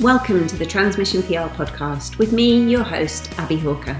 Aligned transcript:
Welcome 0.00 0.46
to 0.46 0.56
the 0.56 0.64
Transmission 0.64 1.24
PR 1.24 1.50
podcast 1.58 2.18
with 2.18 2.32
me, 2.32 2.70
your 2.70 2.84
host, 2.84 3.36
Abby 3.36 3.56
Hawker. 3.56 3.94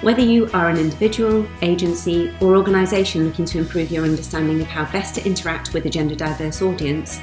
Whether 0.00 0.22
you 0.22 0.50
are 0.52 0.68
an 0.68 0.76
individual, 0.76 1.46
agency, 1.60 2.34
or 2.40 2.56
organisation 2.56 3.26
looking 3.26 3.44
to 3.44 3.58
improve 3.58 3.92
your 3.92 4.02
understanding 4.02 4.60
of 4.60 4.66
how 4.66 4.90
best 4.90 5.14
to 5.14 5.24
interact 5.24 5.74
with 5.74 5.86
a 5.86 5.90
gender 5.90 6.16
diverse 6.16 6.60
audience, 6.60 7.20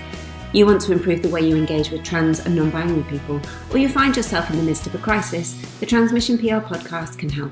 you 0.53 0.65
want 0.65 0.79
to 0.83 0.93
improve 0.93 1.21
the 1.21 1.27
way 1.27 1.41
you 1.41 1.57
engage 1.57 1.91
with 1.91 2.05
trans 2.05 2.39
and 2.39 2.55
non 2.55 2.69
binary 2.69 3.03
people, 3.03 3.41
or 3.69 3.79
you 3.79 3.89
find 3.89 4.15
yourself 4.15 4.49
in 4.49 4.55
the 4.55 4.63
midst 4.63 4.87
of 4.87 4.95
a 4.95 4.99
crisis, 4.99 5.55
the 5.81 5.85
Transmission 5.85 6.37
PR 6.37 6.65
podcast 6.65 7.17
can 7.17 7.27
help. 7.27 7.51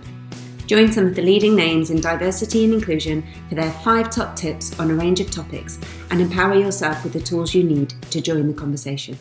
Join 0.66 0.93
some 0.93 1.07
of 1.07 1.16
the 1.16 1.23
leading 1.23 1.57
names 1.57 1.91
in 1.91 2.00
diversity 2.00 2.64
and 2.64 2.73
inclusion 2.73 3.21
for 3.50 3.55
their 3.55 3.73
five 3.84 4.09
top 4.09 4.38
tips 4.38 4.79
on 4.79 4.91
a 4.91 4.95
range 4.95 5.20
of 5.20 5.29
topics 5.29 5.77
and 6.09 6.21
empower 6.21 6.55
yourself 6.55 7.04
with 7.04 7.11
the 7.11 7.20
tools 7.20 7.54
you 7.54 7.64
need 7.64 7.89
to 8.11 8.21
join 8.21 8.48
the 8.48 8.54
conversation. 8.54 9.20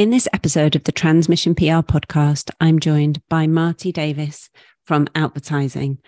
In 0.00 0.08
this 0.08 0.26
episode 0.32 0.76
of 0.76 0.84
the 0.84 0.92
Transmission 0.92 1.54
PR 1.54 1.84
podcast, 1.84 2.50
I'm 2.58 2.80
joined 2.80 3.20
by 3.28 3.46
Marty 3.46 3.92
Davies 3.92 4.48
from 4.86 5.04
Outvertising. 5.08 5.98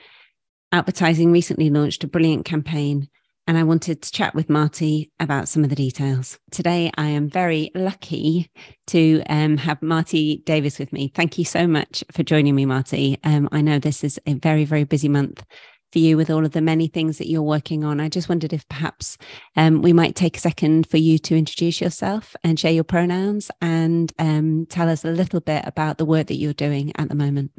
Outvertising 0.73 1.30
recently 1.30 1.68
launched 1.68 2.02
a 2.02 2.06
brilliant 2.06 2.46
campaign, 2.46 3.10
and 3.46 3.59
I 3.59 3.65
wanted 3.65 4.01
to 4.01 4.10
chat 4.10 4.34
with 4.34 4.48
Marty 4.48 5.12
about 5.20 5.46
some 5.46 5.62
of 5.62 5.68
the 5.68 5.77
details. 5.77 6.38
Today, 6.51 6.91
I 6.96 7.09
am 7.09 7.28
very 7.28 7.70
lucky 7.74 8.51
to 8.87 9.23
um, 9.28 9.59
have 9.59 9.82
Marty 9.82 10.38
Davies 10.46 10.79
with 10.79 10.90
me. 10.90 11.12
Thank 11.15 11.37
you 11.37 11.45
so 11.45 11.66
much 11.66 12.02
for 12.12 12.23
joining 12.23 12.54
me, 12.54 12.65
Marty. 12.65 13.18
Um, 13.24 13.46
I 13.52 13.60
know 13.60 13.79
this 13.79 14.02
is 14.02 14.18
a 14.24 14.32
very, 14.32 14.65
very 14.65 14.84
busy 14.84 15.10
month 15.10 15.45
for 15.92 15.98
you 15.98 16.16
with 16.16 16.30
all 16.30 16.45
of 16.45 16.52
the 16.52 16.62
many 16.62 16.88
things 16.88 17.19
that 17.19 17.28
you're 17.28 17.42
working 17.42 17.84
on. 17.84 18.01
I 18.01 18.09
just 18.09 18.28
wondered 18.28 18.52
if 18.52 18.66
perhaps 18.69 19.19
um, 19.56 19.82
we 19.82 19.92
might 19.92 20.16
take 20.16 20.37
a 20.37 20.41
second 20.41 20.87
for 20.87 20.96
you 20.96 21.18
to 21.18 21.37
introduce 21.37 21.80
yourself 21.80 22.34
and 22.42 22.59
share 22.59 22.73
your 22.73 22.84
pronouns 22.84 23.51
and 23.60 24.12
um, 24.18 24.66
tell 24.66 24.88
us 24.88 25.04
a 25.04 25.10
little 25.10 25.40
bit 25.40 25.65
about 25.66 25.98
the 25.98 26.07
work 26.07 26.29
that 26.29 26.37
you're 26.37 26.54
doing 26.54 26.93
at 26.96 27.09
the 27.09 27.15
moment. 27.15 27.52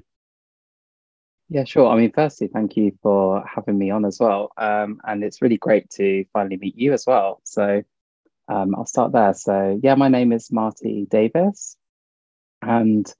Yeah, 1.49 1.65
sure. 1.65 1.87
I 1.87 1.97
mean, 1.97 2.11
firstly, 2.11 2.49
thank 2.51 2.75
you 2.75 2.97
for 3.03 3.45
having 3.45 3.77
me 3.77 3.91
on 3.91 4.05
as 4.05 4.19
well. 4.19 4.51
Um, 4.57 4.99
and 5.03 5.23
it's 5.23 5.41
really 5.41 5.57
great 5.57 5.89
to 5.91 6.25
finally 6.33 6.57
meet 6.57 6.75
you 6.75 6.93
as 6.93 7.05
well. 7.05 7.41
So 7.43 7.83
um, 8.47 8.73
I'll 8.75 8.87
start 8.87 9.11
there. 9.11 9.33
So, 9.33 9.79
yeah, 9.83 9.93
my 9.95 10.07
name 10.07 10.31
is 10.31 10.51
Marty 10.51 11.05
Davies, 11.09 11.77
and 12.61 13.11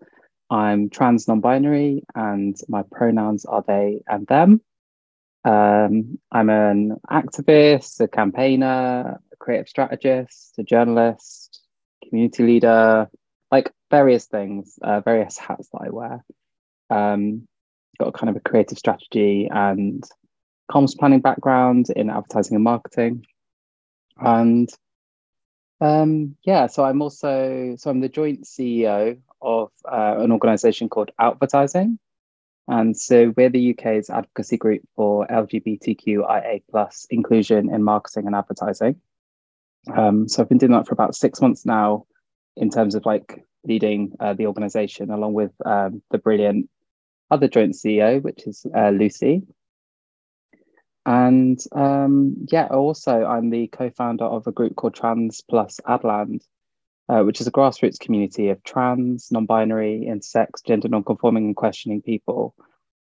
I'm 0.50 0.90
trans 0.90 1.28
non 1.28 1.42
binary, 1.42 2.04
and 2.16 2.56
my 2.68 2.84
pronouns 2.92 3.46
are 3.46 3.64
they 3.66 4.02
and 4.08 4.26
them. 4.28 4.62
Um, 5.46 6.20
I'm 6.32 6.50
an 6.50 6.98
activist, 7.10 8.00
a 8.00 8.08
campaigner, 8.08 9.20
a 9.32 9.36
creative 9.38 9.68
strategist, 9.68 10.54
a 10.58 10.64
journalist, 10.64 11.62
community 12.08 12.44
leader, 12.44 13.10
like 13.52 13.72
various 13.92 14.26
things, 14.26 14.80
uh, 14.82 15.02
various 15.02 15.38
hats 15.38 15.70
that 15.74 15.82
I 15.86 15.90
wear. 15.90 16.24
Um, 16.90 17.48
got 18.00 18.14
kind 18.14 18.30
of 18.30 18.36
a 18.36 18.40
creative 18.40 18.78
strategy 18.78 19.48
and 19.52 20.04
comms 20.72 20.98
planning 20.98 21.22
background 21.22 21.88
in 21.96 22.10
advertising 22.10 22.56
and 22.56 22.64
marketing. 22.64 23.26
And 24.18 24.70
um, 25.82 26.38
yeah, 26.46 26.68
so 26.68 26.86
I'm 26.86 27.02
also 27.02 27.76
so 27.78 27.90
I'm 27.90 28.00
the 28.00 28.10
joint 28.10 28.46
CEO 28.46 29.20
of 29.42 29.70
uh, 29.86 30.16
an 30.20 30.32
organization 30.32 30.88
called 30.88 31.12
Outvertising, 31.20 31.98
and 32.68 32.96
so 32.96 33.34
we're 33.36 33.50
the 33.50 33.72
UK's 33.72 34.10
advocacy 34.10 34.58
group 34.58 34.82
for 34.96 35.28
LGBTQIA 35.28 36.64
plus 36.70 37.06
inclusion 37.10 37.74
in 37.74 37.84
marketing 37.84 38.26
and 38.26 38.36
advertising. 38.36 39.02
Um, 39.94 40.30
so 40.30 40.42
I've 40.42 40.50
been 40.50 40.60
doing 40.60 40.72
that 40.72 40.88
for 40.88 40.94
about 40.94 41.16
six 41.16 41.42
months 41.42 41.66
now 41.66 42.06
in 42.56 42.70
terms 42.70 42.96
of 42.96 43.06
like 43.06 43.46
leading 43.66 44.14
uh, 44.20 44.34
the 44.34 44.48
organization 44.48 45.10
along 45.12 45.34
with 45.34 45.52
um, 45.66 46.02
the 46.12 46.18
brilliant 46.18 46.70
other 47.32 47.48
joint 47.48 47.74
CEO, 47.74 48.22
which 48.22 48.48
is 48.48 48.66
uh, 48.76 48.90
Lucy. 48.90 49.44
And 51.06 51.60
um, 51.74 52.46
yeah, 52.50 52.68
also 52.68 53.26
I'm 53.26 53.50
the 53.50 53.68
co-founder 53.68 54.24
of 54.24 54.48
a 54.48 54.54
group 54.54 54.76
called 54.78 54.94
Trans 54.94 55.42
Plus 55.42 55.80
Adland, 55.86 56.44
uh, 57.10 57.22
which 57.22 57.42
is 57.42 57.48
a 57.48 57.52
grassroots 57.52 58.00
community 58.00 58.50
of 58.50 58.64
trans, 58.64 59.32
non-binary, 59.32 60.08
intersex, 60.08 60.64
gender 60.66 60.88
non-conforming 60.88 61.46
and 61.46 61.56
questioning 61.56 62.02
people, 62.02 62.56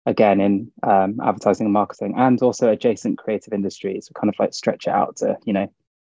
again 0.07 0.39
in 0.39 0.71
um, 0.83 1.19
advertising 1.21 1.65
and 1.65 1.73
marketing, 1.73 2.13
and 2.17 2.41
also 2.41 2.69
adjacent 2.71 3.17
creative 3.17 3.53
industries. 3.53 4.09
We 4.09 4.19
kind 4.19 4.29
of 4.33 4.39
like 4.39 4.53
stretch 4.53 4.87
it 4.87 4.91
out 4.93 5.17
to 5.17 5.37
you 5.45 5.53
know 5.53 5.71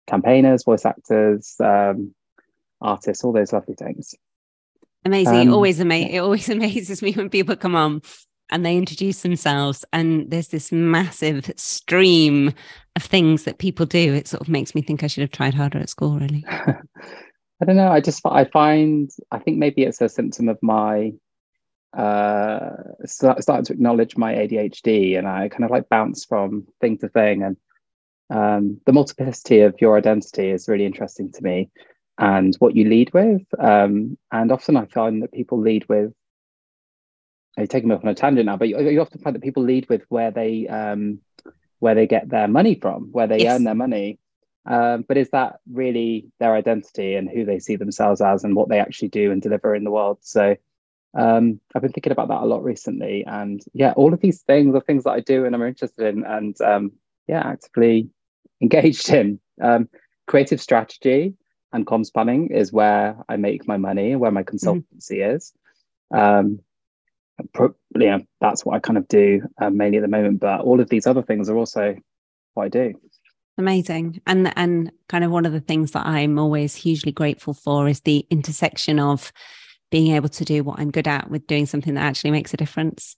campaigners, 0.06 0.64
voice 0.64 0.86
actors, 0.86 1.56
um, 1.60 2.14
artists, 2.80 3.24
all 3.24 3.32
those 3.32 3.52
lovely 3.52 3.74
things. 3.74 4.14
Amazing! 5.04 5.48
Um, 5.48 5.54
always 5.54 5.80
amazing. 5.80 6.14
It 6.14 6.18
always 6.18 6.48
amazes 6.50 7.02
me 7.02 7.12
when 7.12 7.28
people 7.28 7.56
come 7.56 7.74
on 7.74 8.02
and 8.50 8.66
they 8.66 8.76
introduce 8.76 9.22
themselves 9.22 9.84
and 9.92 10.30
there's 10.30 10.48
this 10.48 10.72
massive 10.72 11.50
stream 11.56 12.52
of 12.96 13.02
things 13.02 13.44
that 13.44 13.58
people 13.58 13.86
do 13.86 14.12
it 14.12 14.26
sort 14.26 14.40
of 14.40 14.48
makes 14.48 14.74
me 14.74 14.82
think 14.82 15.02
i 15.02 15.06
should 15.06 15.20
have 15.20 15.30
tried 15.30 15.54
harder 15.54 15.78
at 15.78 15.88
school 15.88 16.18
really 16.18 16.44
I 17.60 17.66
don't 17.66 17.76
know. 17.76 17.90
I 17.90 18.00
just 18.00 18.22
I 18.24 18.44
find 18.44 19.10
I 19.30 19.38
think 19.38 19.58
maybe 19.58 19.82
it's 19.82 20.00
a 20.00 20.08
symptom 20.08 20.48
of 20.48 20.58
my 20.62 21.12
uh 21.92 22.70
starting 23.04 23.64
to 23.64 23.72
acknowledge 23.72 24.16
my 24.16 24.34
ADHD 24.34 25.18
and 25.18 25.26
I 25.26 25.48
kind 25.48 25.64
of 25.64 25.70
like 25.70 25.88
bounce 25.88 26.24
from 26.24 26.66
thing 26.80 26.98
to 26.98 27.08
thing 27.08 27.42
and 27.42 27.56
um, 28.30 28.80
the 28.86 28.92
multiplicity 28.92 29.62
of 29.62 29.80
your 29.80 29.98
identity 29.98 30.50
is 30.50 30.68
really 30.68 30.86
interesting 30.86 31.32
to 31.32 31.42
me 31.42 31.68
and 32.16 32.54
what 32.60 32.76
you 32.76 32.88
lead 32.88 33.12
with 33.12 33.42
um, 33.58 34.16
and 34.30 34.52
often 34.52 34.76
I 34.76 34.84
find 34.84 35.20
that 35.24 35.32
people 35.32 35.58
lead 35.60 35.88
with 35.88 36.12
I'm 37.58 37.66
taking 37.66 37.88
me 37.88 37.96
off 37.96 38.04
on 38.04 38.10
a 38.10 38.14
tangent 38.14 38.46
now 38.46 38.56
but 38.56 38.68
you, 38.68 38.78
you, 38.88 39.00
often 39.00 39.20
find 39.20 39.34
that 39.34 39.42
people 39.42 39.64
lead 39.64 39.88
with 39.88 40.02
where 40.08 40.30
they 40.30 40.68
um, 40.68 41.18
where 41.80 41.96
they 41.96 42.06
get 42.06 42.28
their 42.28 42.46
money 42.46 42.76
from 42.76 43.08
where 43.10 43.26
they 43.26 43.40
yes. 43.40 43.56
earn 43.56 43.64
their 43.64 43.74
money 43.74 44.20
um, 44.66 45.04
but 45.08 45.16
is 45.16 45.30
that 45.30 45.60
really 45.70 46.26
their 46.38 46.54
identity 46.54 47.14
and 47.14 47.28
who 47.28 47.44
they 47.44 47.58
see 47.58 47.76
themselves 47.76 48.20
as 48.20 48.44
and 48.44 48.54
what 48.54 48.68
they 48.68 48.78
actually 48.78 49.08
do 49.08 49.32
and 49.32 49.40
deliver 49.40 49.74
in 49.74 49.84
the 49.84 49.90
world? 49.90 50.18
So 50.20 50.56
um, 51.14 51.60
I've 51.74 51.82
been 51.82 51.92
thinking 51.92 52.12
about 52.12 52.28
that 52.28 52.42
a 52.42 52.46
lot 52.46 52.62
recently. 52.62 53.24
And 53.26 53.62
yeah, 53.72 53.92
all 53.92 54.12
of 54.12 54.20
these 54.20 54.42
things 54.42 54.74
are 54.74 54.80
things 54.80 55.04
that 55.04 55.12
I 55.12 55.20
do 55.20 55.44
and 55.44 55.54
I'm 55.54 55.62
interested 55.62 56.14
in 56.14 56.24
and 56.24 56.60
um, 56.60 56.92
yeah, 57.26 57.46
actively 57.46 58.10
engaged 58.60 59.10
in. 59.10 59.40
Um, 59.60 59.88
creative 60.26 60.60
strategy 60.60 61.34
and 61.72 61.86
comms 61.86 62.12
planning 62.12 62.48
is 62.48 62.72
where 62.72 63.16
I 63.28 63.36
make 63.36 63.66
my 63.66 63.76
money, 63.76 64.16
where 64.16 64.30
my 64.30 64.42
consultancy 64.42 65.18
mm-hmm. 65.18 65.36
is. 65.36 65.52
Um, 66.12 66.60
pro- 67.54 67.74
yeah, 67.98 68.18
that's 68.40 68.64
what 68.64 68.76
I 68.76 68.80
kind 68.80 68.98
of 68.98 69.08
do 69.08 69.42
uh, 69.60 69.70
mainly 69.70 69.98
at 69.98 70.02
the 70.02 70.08
moment. 70.08 70.40
But 70.40 70.60
all 70.60 70.80
of 70.80 70.88
these 70.88 71.06
other 71.06 71.22
things 71.22 71.48
are 71.48 71.56
also 71.56 71.96
what 72.54 72.64
I 72.64 72.68
do 72.68 72.94
amazing. 73.60 74.20
And 74.26 74.52
and 74.56 74.90
kind 75.08 75.22
of 75.22 75.30
one 75.30 75.46
of 75.46 75.52
the 75.52 75.60
things 75.60 75.92
that 75.92 76.06
i'm 76.06 76.38
always 76.38 76.74
hugely 76.74 77.12
grateful 77.12 77.54
for 77.54 77.88
is 77.88 78.00
the 78.00 78.26
intersection 78.30 78.98
of 78.98 79.32
being 79.90 80.14
able 80.14 80.28
to 80.28 80.44
do 80.44 80.64
what 80.64 80.78
i'm 80.78 80.90
good 80.90 81.08
at 81.08 81.30
with 81.30 81.46
doing 81.46 81.66
something 81.66 81.94
that 81.94 82.04
actually 82.04 82.32
makes 82.32 82.52
a 82.52 82.56
difference. 82.56 83.16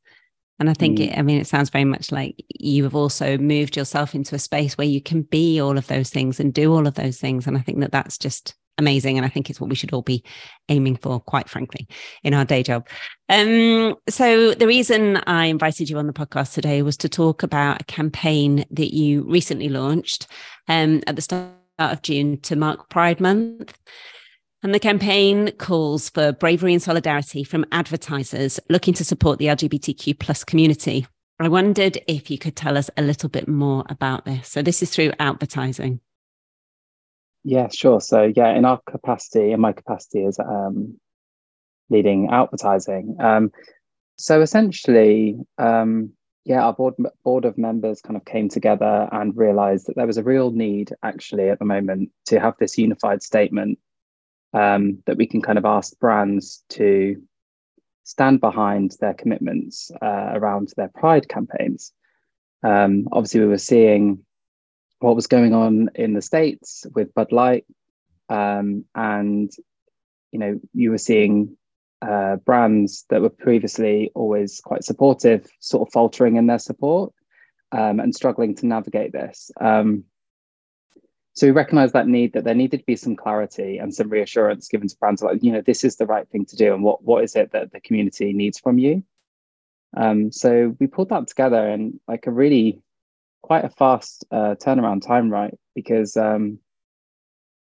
And 0.59 0.69
i 0.69 0.75
think 0.75 0.99
mm. 0.99 1.09
it 1.09 1.19
i 1.19 1.23
mean 1.23 1.41
it 1.41 1.47
sounds 1.47 1.71
very 1.71 1.85
much 1.85 2.13
like 2.13 2.45
you 2.61 2.85
have 2.85 2.95
also 2.95 3.39
moved 3.39 3.77
yourself 3.77 4.15
into 4.15 4.35
a 4.35 4.39
space 4.39 4.77
where 4.77 4.87
you 4.87 5.01
can 5.01 5.23
be 5.23 5.61
all 5.61 5.79
of 5.79 5.87
those 5.87 6.11
things 6.11 6.39
and 6.39 6.53
do 6.53 6.73
all 6.75 6.87
of 6.87 6.95
those 6.95 7.19
things. 7.19 7.47
And 7.47 7.57
i 7.57 7.61
think 7.61 7.81
that 7.81 7.93
that's 7.93 8.19
just 8.19 8.55
amazing. 8.83 9.17
And 9.17 9.25
I 9.25 9.29
think 9.29 9.49
it's 9.49 9.61
what 9.61 9.71
we 9.71 9.77
should 9.77 9.93
all 9.93 10.03
be 10.03 10.23
aiming 10.69 10.97
for, 10.97 11.21
quite 11.21 11.49
frankly, 11.49 11.89
in 12.23 12.35
our 12.35 12.45
day 12.45 12.63
job. 12.63 12.89
Um, 13.29 13.95
so, 14.09 14.53
the 14.53 14.67
reason 14.67 15.19
I 15.27 15.47
invited 15.47 15.89
you 15.89 15.99
on 15.99 16.07
the 16.07 16.13
podcast 16.13 16.53
today 16.53 16.83
was 16.83 16.97
to 16.99 17.09
talk 17.09 17.43
about 17.43 17.81
a 17.81 17.85
campaign 17.85 18.65
that 18.71 18.95
you 18.95 19.23
recently 19.23 19.69
launched 19.69 20.27
um, 20.69 21.03
at 21.07 21.17
the 21.17 21.23
start 21.23 21.53
of 21.79 22.03
June 22.03 22.41
to 22.41 22.57
mark 22.57 22.91
Pride 22.91 23.21
Month. 23.21 23.79
And 24.63 24.75
the 24.75 24.79
campaign 24.79 25.51
calls 25.53 26.09
for 26.11 26.33
bravery 26.33 26.73
and 26.73 26.83
solidarity 26.83 27.43
from 27.43 27.65
advertisers 27.73 28.61
looking 28.69 28.95
to 28.95 29.05
support 29.05 29.39
the 29.39 29.47
LGBTQ 29.47 30.19
plus 30.21 30.45
community. 30.45 31.07
I 31.41 31.49
wondered 31.49 31.99
if 32.07 32.31
you 32.31 32.39
could 32.39 32.55
tell 32.55 32.79
us 32.79 32.89
a 32.97 33.03
little 33.03 33.29
bit 33.29 33.49
more 33.49 33.85
about 33.89 34.25
this. 34.25 34.49
So, 34.49 34.63
this 34.63 34.83
is 34.83 34.91
through 34.91 35.11
Outvertising. 35.13 36.01
Yeah, 37.45 37.69
sure. 37.69 38.01
So 38.01 38.33
yeah, 38.35 38.55
in 38.57 38.65
our 38.65 38.81
capacity, 38.89 39.53
in 39.53 39.61
my 39.61 39.73
capacity 39.73 40.25
as 40.25 40.39
um, 40.39 40.99
leading 41.91 42.29
Outvertising. 42.29 43.21
Um, 43.21 43.51
so 44.17 44.41
essentially, 44.41 45.39
um, 45.59 46.13
yeah, 46.45 46.65
our 46.65 46.73
board 46.73 46.95
board 47.25 47.45
of 47.45 47.59
members 47.59 48.01
kind 48.01 48.17
of 48.17 48.25
came 48.25 48.49
together 48.49 49.09
and 49.13 49.37
realised 49.37 49.87
that 49.87 49.97
there 49.97 50.07
was 50.07 50.19
a 50.19 50.23
real 50.23 50.51
need 50.51 50.93
actually 51.03 51.49
at 51.49 51.59
the 51.59 51.65
moment 51.65 52.11
to 52.27 52.39
have 52.39 52.55
this 52.59 52.79
unified 52.79 53.23
statement 53.23 53.79
um, 54.53 55.03
that 55.07 55.17
we 55.17 55.27
can 55.27 55.41
kind 55.41 55.59
of 55.59 55.65
ask 55.65 55.99
brands 55.99 56.65
to 56.71 57.21
stand 58.05 58.41
behind 58.41 58.97
their 59.01 59.15
commitments 59.15 59.91
uh, 60.03 60.31
around 60.35 60.73
their 60.77 60.91
pride 60.95 61.29
campaigns. 61.29 61.93
Um, 62.65 63.09
obviously, 63.13 63.41
we 63.41 63.47
were 63.47 63.59
seeing 63.59 64.25
what 65.03 65.17
was 65.17 65.27
going 65.27 65.53
on 65.53 65.91
in 65.95 66.15
the 66.15 66.23
States 66.23 66.87
with 66.95 67.15
Bud 67.15 67.33
Light 67.33 67.67
um, 68.29 68.85
and 68.95 69.51
you 70.31 70.39
know 70.39 70.61
you 70.73 70.91
were 70.91 70.99
seeing 70.99 71.57
uh, 72.03 72.37
brands 72.37 73.05
that 73.11 73.21
were 73.21 73.31
previously 73.31 74.11
always 74.15 74.61
quite 74.61 74.85
supportive 74.85 75.49
sort 75.61 75.87
of 75.87 75.93
faltering 75.93 76.37
in 76.37 76.47
their 76.47 76.59
support 76.59 77.13
um, 77.71 78.01
and 78.01 78.15
struggling 78.15 78.55
to 78.57 78.67
navigate 78.67 79.13
this. 79.13 79.51
Um, 79.61 80.05
so 81.35 81.47
we 81.47 81.53
recognize 81.53 81.93
that 81.93 82.09
need 82.09 82.35
that 82.35 82.45
there 82.45 82.55
needed 82.55 82.79
to 82.79 82.87
be 82.87 82.97
some 82.97 83.17
clarity 83.17 83.79
and 83.79 83.95
some 83.95 84.11
reassurance 84.11 84.69
given 84.69 84.89
to 84.89 84.97
brands 84.99 85.23
like, 85.23 85.43
you 85.43 85.53
know, 85.53 85.63
this 85.63 85.83
is 85.83 85.97
the 85.97 86.07
right 86.07 86.29
thing 86.29 86.45
to 86.47 86.57
do 86.57 86.75
and 86.75 86.83
what, 86.83 87.03
what 87.05 87.25
is 87.25 87.37
it 87.37 87.53
that 87.53 87.73
the 87.73 87.81
community 87.81 88.33
needs 88.33 88.59
from 88.59 88.79
you? 88.79 89.03
Um, 89.97 90.31
so 90.31 90.77
we 90.79 90.87
pulled 90.87 91.09
that 91.11 91.29
together 91.29 91.69
and 91.69 91.99
like 92.07 92.27
a 92.27 92.31
really 92.31 92.83
quite 93.43 93.65
a 93.65 93.71
fast 93.71 94.25
uh, 94.31 94.55
turnaround 94.55 95.07
time, 95.07 95.31
right? 95.31 95.55
Because 95.75 96.17
um, 96.17 96.59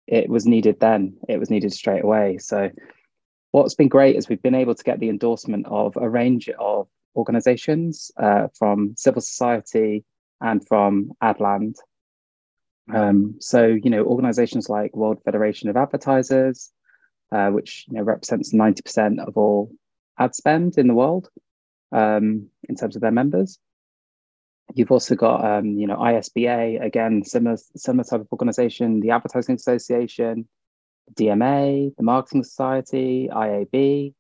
it 0.08 0.30
was 0.30 0.46
needed 0.46 0.80
then, 0.80 1.18
it 1.28 1.40
was 1.40 1.50
needed 1.50 1.74
straight 1.74 2.04
away. 2.04 2.38
So 2.38 2.70
what's 3.52 3.76
been 3.76 3.88
great 3.88 4.16
is 4.16 4.28
we've 4.28 4.42
been 4.42 4.56
able 4.56 4.76
to 4.76 4.84
get 4.84 5.00
the 5.00 5.10
endorsement 5.10 5.66
of 5.68 5.98
a 5.98 6.10
range 6.10 6.50
of 6.50 6.88
organizations 7.16 8.12
uh, 8.18 8.48
from 8.58 8.94
civil 8.98 9.22
society 9.22 10.04
and 10.42 10.66
from 10.68 11.12
Adland. 11.24 11.76
Um, 12.94 13.36
so, 13.40 13.66
you 13.66 13.90
know, 13.90 14.04
organizations 14.04 14.70
like 14.70 14.96
World 14.96 15.20
Federation 15.24 15.70
of 15.70 15.78
Advertisers, 15.78 16.72
uh, 17.32 17.50
which 17.50 17.86
you 17.88 17.98
know 17.98 18.04
represents 18.04 18.54
90% 18.54 19.26
of 19.26 19.38
all 19.38 19.72
ad 20.20 20.36
spend 20.36 20.78
in 20.78 20.88
the 20.88 20.94
world 20.94 21.30
um, 21.92 22.48
in 22.70 22.76
terms 22.76 22.96
of 22.96 23.02
their 23.02 23.12
members. 23.12 23.60
You've 24.74 24.92
also 24.92 25.16
got, 25.16 25.46
um, 25.46 25.78
you 25.78 25.88
know, 25.88 25.98
ISBA, 25.98 26.84
again, 26.84 27.24
similar, 27.24 27.58
similar 27.76 28.04
type 28.04 28.22
of 28.22 28.28
organization, 28.32 29.00
the 29.00 29.12
Advertising 29.12 29.56
Association, 29.56 30.48
DMA, 31.14 31.96
the 31.96 32.04
Marketing 32.04 32.44
Society, 32.44 33.30
IAB, 33.32 34.14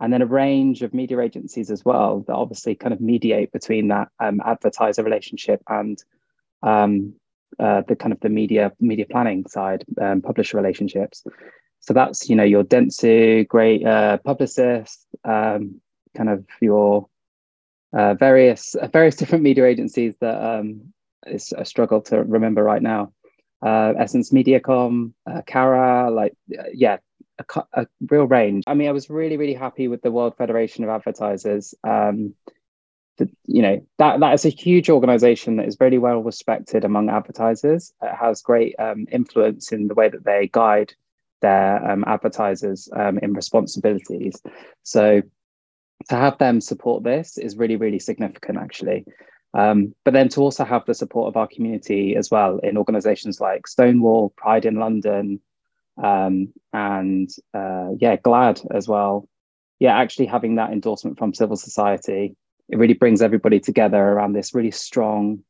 and 0.00 0.12
then 0.12 0.22
a 0.22 0.26
range 0.26 0.82
of 0.82 0.94
media 0.94 1.20
agencies 1.20 1.70
as 1.70 1.84
well 1.84 2.24
that 2.26 2.34
obviously 2.34 2.74
kind 2.74 2.92
of 2.92 3.00
mediate 3.00 3.52
between 3.52 3.88
that 3.88 4.08
um, 4.20 4.40
advertiser 4.44 5.02
relationship 5.02 5.62
and 5.68 6.02
um, 6.62 7.14
uh, 7.58 7.82
the 7.88 7.96
kind 7.96 8.12
of 8.12 8.20
the 8.20 8.28
media 8.28 8.72
media 8.80 9.06
planning 9.10 9.44
side, 9.48 9.84
um, 10.00 10.20
publisher 10.20 10.56
relationships. 10.56 11.24
So 11.80 11.94
that's 11.94 12.28
you 12.28 12.36
know 12.36 12.44
your 12.44 12.64
Dentsu, 12.64 13.46
great 13.48 13.84
uh, 13.84 14.18
Publicis, 14.24 14.98
um, 15.24 15.80
kind 16.16 16.28
of 16.28 16.44
your 16.60 17.08
uh, 17.92 18.14
various 18.14 18.74
uh, 18.74 18.88
various 18.88 19.16
different 19.16 19.44
media 19.44 19.64
agencies 19.64 20.14
that 20.20 20.42
um, 20.42 20.92
is 21.26 21.52
a 21.56 21.64
struggle 21.64 22.00
to 22.02 22.22
remember 22.22 22.62
right 22.62 22.82
now. 22.82 23.12
Uh, 23.60 23.92
Essence 23.98 24.30
Mediacom, 24.30 25.12
uh, 25.26 25.42
Carat, 25.46 26.12
like 26.12 26.34
yeah, 26.72 26.98
a, 27.38 27.62
a, 27.72 27.86
real 28.08 28.24
range. 28.24 28.64
I 28.66 28.74
mean, 28.74 28.88
I 28.88 28.92
was 28.92 29.10
really, 29.10 29.36
really 29.36 29.54
happy 29.54 29.88
with 29.88 30.02
the 30.02 30.12
World 30.12 30.36
Federation 30.36 30.84
of 30.84 30.90
Advertisers. 30.90 31.74
Um, 31.82 32.34
the, 33.16 33.28
you 33.46 33.62
know 33.62 33.84
that 33.98 34.20
that 34.20 34.34
is 34.34 34.44
a 34.44 34.48
huge 34.50 34.88
organization 34.88 35.56
that 35.56 35.66
is 35.66 35.74
very 35.74 35.98
well 35.98 36.22
respected 36.22 36.84
among 36.84 37.10
advertisers. 37.10 37.92
It 38.00 38.14
has 38.14 38.42
great 38.42 38.76
um, 38.78 39.06
influence 39.10 39.72
in 39.72 39.88
the 39.88 39.94
way 39.94 40.08
that 40.08 40.24
they 40.24 40.48
guide 40.52 40.94
their 41.40 41.90
um, 41.90 42.04
advertisers 42.06 42.88
um, 42.94 43.18
in 43.18 43.32
responsibilities. 43.32 44.40
So 44.84 45.22
to 46.08 46.16
have 46.16 46.38
them 46.38 46.60
support 46.60 47.02
this 47.02 47.38
is 47.38 47.56
really, 47.56 47.76
really 47.76 47.98
significant, 47.98 48.58
actually. 48.58 49.04
Um, 49.54 49.94
but 50.04 50.14
then 50.14 50.28
to 50.30 50.40
also 50.40 50.64
have 50.64 50.84
the 50.86 50.94
support 50.94 51.28
of 51.28 51.36
our 51.36 51.48
community 51.48 52.14
as 52.16 52.30
well 52.30 52.58
in 52.58 52.76
organizations 52.76 53.40
like 53.40 53.66
Stonewall, 53.66 54.32
Pride 54.36 54.66
in 54.66 54.76
London, 54.76 55.40
um, 56.02 56.52
and 56.72 57.28
uh, 57.54 57.90
yeah, 57.98 58.16
GLAAD 58.16 58.66
as 58.74 58.86
well. 58.86 59.28
Yeah, 59.80 59.96
actually 59.96 60.26
having 60.26 60.56
that 60.56 60.70
endorsement 60.70 61.18
from 61.18 61.34
civil 61.34 61.56
society, 61.56 62.36
it 62.68 62.78
really 62.78 62.94
brings 62.94 63.22
everybody 63.22 63.60
together 63.60 64.02
around 64.02 64.32
this 64.32 64.54
really 64.54 64.70
strong 64.70 65.42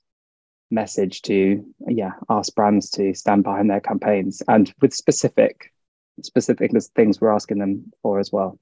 message 0.71 1.23
to 1.23 1.65
yeah 1.87 2.13
ask 2.29 2.55
brands 2.55 2.91
to 2.91 3.15
stand 3.15 3.43
behind 3.43 3.71
their 3.71 3.81
campaigns 3.81 4.43
and 4.49 4.71
with 4.83 4.93
specific 4.93 5.73
specific 6.23 6.71
things 6.95 7.21
we're 7.21 7.33
asking 7.33 7.59
them 7.59 7.91
for 8.03 8.19
as 8.19 8.31
well. 8.33 8.59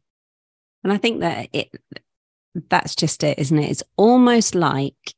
And 0.84 0.92
I 0.92 0.98
think 0.98 1.20
that 1.20 1.48
it 1.52 1.68
that's 2.68 2.94
just 2.94 3.22
it, 3.22 3.38
isn't 3.38 3.58
it? 3.58 3.70
It's 3.70 3.82
almost 3.96 4.54
like 4.54 5.14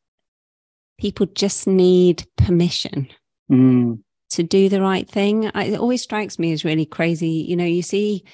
people 0.98 1.26
just 1.26 1.66
need 1.66 2.26
permission. 2.36 3.08
Mm 3.50 4.00
to 4.30 4.42
do 4.42 4.68
the 4.68 4.80
right 4.80 5.08
thing. 5.08 5.44
It 5.44 5.78
always 5.78 6.02
strikes 6.02 6.38
me 6.38 6.52
as 6.52 6.64
really 6.64 6.86
crazy. 6.86 7.44
You 7.48 7.56
know, 7.56 7.64
you 7.64 7.82
see, 7.82 8.24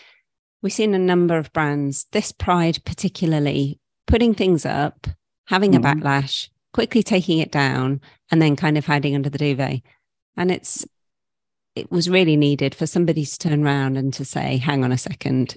we've 0.62 0.72
seen 0.72 0.94
a 0.94 0.98
number 0.98 1.36
of 1.36 1.52
brands, 1.52 2.06
this 2.12 2.32
Pride 2.32 2.84
particularly, 2.84 3.78
putting 4.06 4.34
things 4.34 4.66
up, 4.66 5.06
having 5.46 5.72
mm-hmm. 5.72 5.84
a 5.84 5.94
backlash, 5.94 6.48
quickly 6.72 7.02
taking 7.02 7.38
it 7.38 7.52
down, 7.52 8.00
and 8.30 8.42
then 8.42 8.56
kind 8.56 8.76
of 8.76 8.86
hiding 8.86 9.14
under 9.14 9.30
the 9.30 9.38
duvet. 9.38 9.82
And 10.36 10.50
it's, 10.50 10.84
it 11.76 11.90
was 11.90 12.10
really 12.10 12.36
needed 12.36 12.74
for 12.74 12.86
somebody 12.86 13.24
to 13.24 13.38
turn 13.38 13.64
around 13.64 13.96
and 13.96 14.12
to 14.14 14.24
say, 14.24 14.56
hang 14.56 14.84
on 14.84 14.92
a 14.92 14.98
second, 14.98 15.56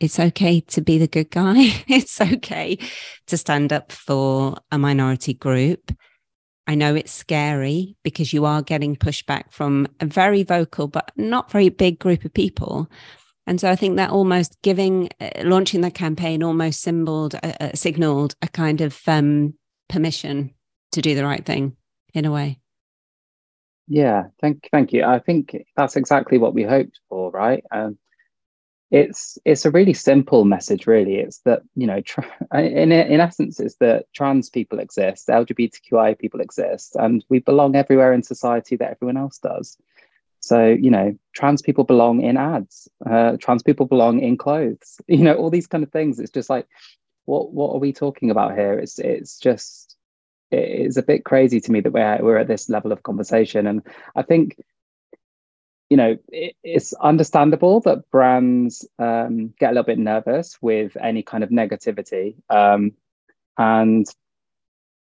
it's 0.00 0.18
okay 0.18 0.60
to 0.60 0.80
be 0.80 0.98
the 0.98 1.06
good 1.06 1.30
guy. 1.30 1.54
it's 1.88 2.20
okay 2.20 2.78
to 3.26 3.36
stand 3.36 3.72
up 3.72 3.92
for 3.92 4.56
a 4.70 4.78
minority 4.78 5.34
group. 5.34 5.92
I 6.66 6.74
know 6.74 6.94
it's 6.94 7.12
scary 7.12 7.96
because 8.04 8.32
you 8.32 8.44
are 8.44 8.62
getting 8.62 8.96
pushback 8.96 9.52
from 9.52 9.88
a 10.00 10.06
very 10.06 10.42
vocal 10.42 10.86
but 10.86 11.10
not 11.16 11.50
very 11.50 11.68
big 11.68 11.98
group 11.98 12.24
of 12.24 12.32
people. 12.32 12.88
And 13.46 13.60
so 13.60 13.68
I 13.68 13.76
think 13.76 13.96
that 13.96 14.10
almost 14.10 14.60
giving, 14.62 15.08
uh, 15.20 15.30
launching 15.42 15.80
the 15.80 15.90
campaign 15.90 16.42
almost 16.42 16.80
symboled, 16.80 17.34
uh, 17.34 17.52
uh, 17.60 17.70
signaled 17.74 18.36
a 18.40 18.48
kind 18.48 18.80
of 18.80 19.00
um, 19.08 19.54
permission 19.88 20.54
to 20.92 21.02
do 21.02 21.14
the 21.14 21.24
right 21.24 21.44
thing 21.44 21.76
in 22.14 22.24
a 22.24 22.30
way. 22.30 22.60
Yeah, 23.88 24.26
thank, 24.40 24.68
thank 24.70 24.92
you. 24.92 25.04
I 25.04 25.18
think 25.18 25.56
that's 25.76 25.96
exactly 25.96 26.38
what 26.38 26.54
we 26.54 26.62
hoped 26.62 27.00
for, 27.08 27.30
right? 27.32 27.64
Um, 27.72 27.98
it's 28.92 29.38
it's 29.46 29.64
a 29.64 29.70
really 29.70 29.94
simple 29.94 30.44
message 30.44 30.86
really. 30.86 31.16
It's 31.16 31.38
that 31.40 31.62
you 31.74 31.86
know 31.86 32.02
tra- 32.02 32.30
in 32.54 32.92
in 32.92 33.20
essence 33.20 33.58
it's 33.58 33.76
that 33.76 34.04
trans 34.12 34.50
people 34.50 34.78
exist 34.78 35.28
lgbtqi 35.28 36.18
people 36.18 36.40
exist 36.40 36.94
and 36.96 37.24
we 37.30 37.38
belong 37.38 37.74
everywhere 37.74 38.12
in 38.12 38.22
society 38.22 38.76
that 38.76 38.90
everyone 38.90 39.16
else 39.16 39.38
does. 39.38 39.78
So 40.40 40.66
you 40.66 40.90
know 40.90 41.16
trans 41.34 41.62
people 41.62 41.84
belong 41.84 42.20
in 42.20 42.36
ads 42.36 42.86
uh, 43.10 43.38
trans 43.40 43.62
people 43.62 43.86
belong 43.86 44.20
in 44.20 44.36
clothes 44.36 45.00
you 45.08 45.24
know 45.24 45.34
all 45.34 45.50
these 45.50 45.66
kind 45.66 45.82
of 45.82 45.90
things. 45.90 46.20
It's 46.20 46.30
just 46.30 46.50
like 46.50 46.68
what 47.24 47.52
what 47.54 47.72
are 47.74 47.80
we 47.80 47.94
talking 47.94 48.30
about 48.30 48.58
here? 48.58 48.78
It's 48.78 48.98
it's 48.98 49.38
just 49.38 49.96
it's 50.50 50.98
a 50.98 51.02
bit 51.02 51.24
crazy 51.24 51.62
to 51.62 51.72
me 51.72 51.80
that 51.80 51.92
we're 51.94 52.22
we're 52.22 52.36
at 52.36 52.48
this 52.48 52.68
level 52.68 52.92
of 52.92 53.04
conversation. 53.04 53.66
And 53.66 53.80
i 54.16 54.20
think 54.20 54.58
you 55.92 55.96
know, 55.98 56.16
it, 56.28 56.56
it's 56.64 56.94
understandable 56.94 57.80
that 57.80 58.10
brands 58.10 58.88
um, 58.98 59.52
get 59.58 59.72
a 59.72 59.74
little 59.74 59.84
bit 59.84 59.98
nervous 59.98 60.56
with 60.62 60.96
any 60.96 61.22
kind 61.22 61.44
of 61.44 61.50
negativity, 61.50 62.34
um, 62.48 62.92
and 63.58 64.06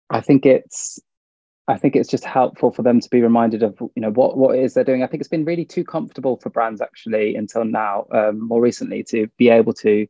I 0.09 0.21
think 0.21 0.45
it's 0.45 1.01
I 1.67 1.77
think 1.77 1.97
it's 1.97 2.07
just 2.07 2.23
helpful 2.23 2.71
for 2.71 2.81
them 2.81 3.01
to 3.01 3.09
be 3.09 3.21
reminded 3.21 3.61
of 3.61 3.77
you 3.81 4.01
know 4.01 4.11
what 4.11 4.37
what 4.37 4.55
it 4.55 4.63
is 4.63 4.73
they're 4.73 4.85
doing. 4.85 5.03
I 5.03 5.07
think 5.07 5.19
it's 5.19 5.27
been 5.27 5.43
really 5.43 5.65
too 5.65 5.83
comfortable 5.83 6.37
for 6.37 6.49
brands 6.49 6.79
actually 6.79 7.35
until 7.35 7.65
now, 7.65 8.05
um, 8.13 8.47
more 8.47 8.61
recently, 8.61 9.03
to 9.09 9.27
be 9.37 9.49
able 9.49 9.73
to 9.73 10.07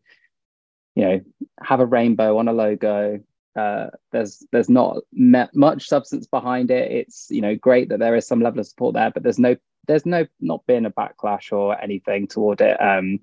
you 0.93 1.03
know 1.03 1.19
have 1.63 1.79
a 1.79 1.85
rainbow 1.87 2.37
on 2.37 2.47
a 2.47 2.53
logo. 2.53 3.19
Uh, 3.55 3.87
there's 4.11 4.45
there's 4.51 4.69
not 4.69 4.97
much 5.11 5.87
substance 5.87 6.27
behind 6.27 6.69
it. 6.69 6.91
It's 6.91 7.25
you 7.31 7.41
know 7.41 7.55
great 7.55 7.89
that 7.89 7.97
there 7.97 8.15
is 8.15 8.27
some 8.27 8.39
level 8.39 8.59
of 8.59 8.67
support 8.67 8.93
there, 8.93 9.09
but 9.09 9.23
there's 9.23 9.39
no 9.39 9.55
there's 9.89 10.05
no 10.05 10.27
not 10.39 10.65
been 10.67 10.85
a 10.85 10.91
backlash 10.91 11.51
or 11.51 11.81
anything 11.81 12.27
toward 12.27 12.61
it 12.61 12.79
um, 12.79 13.19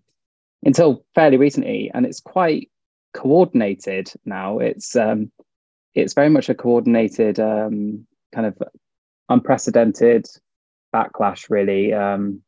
until 0.65 1.05
fairly 1.15 1.37
recently, 1.37 1.93
and 1.95 2.05
it's 2.05 2.21
quite 2.21 2.71
coordinated 3.15 4.13
now. 4.25 4.59
It's 4.59 4.97
um, 4.97 5.31
it's 5.95 6.13
very 6.13 6.29
much 6.29 6.49
a 6.49 6.55
coordinated 6.55 7.39
um, 7.39 8.05
kind 8.35 8.49
of 8.49 8.61
unprecedented 9.29 10.27
backlash, 10.93 11.49
really. 11.49 11.95
Um, 11.95 12.43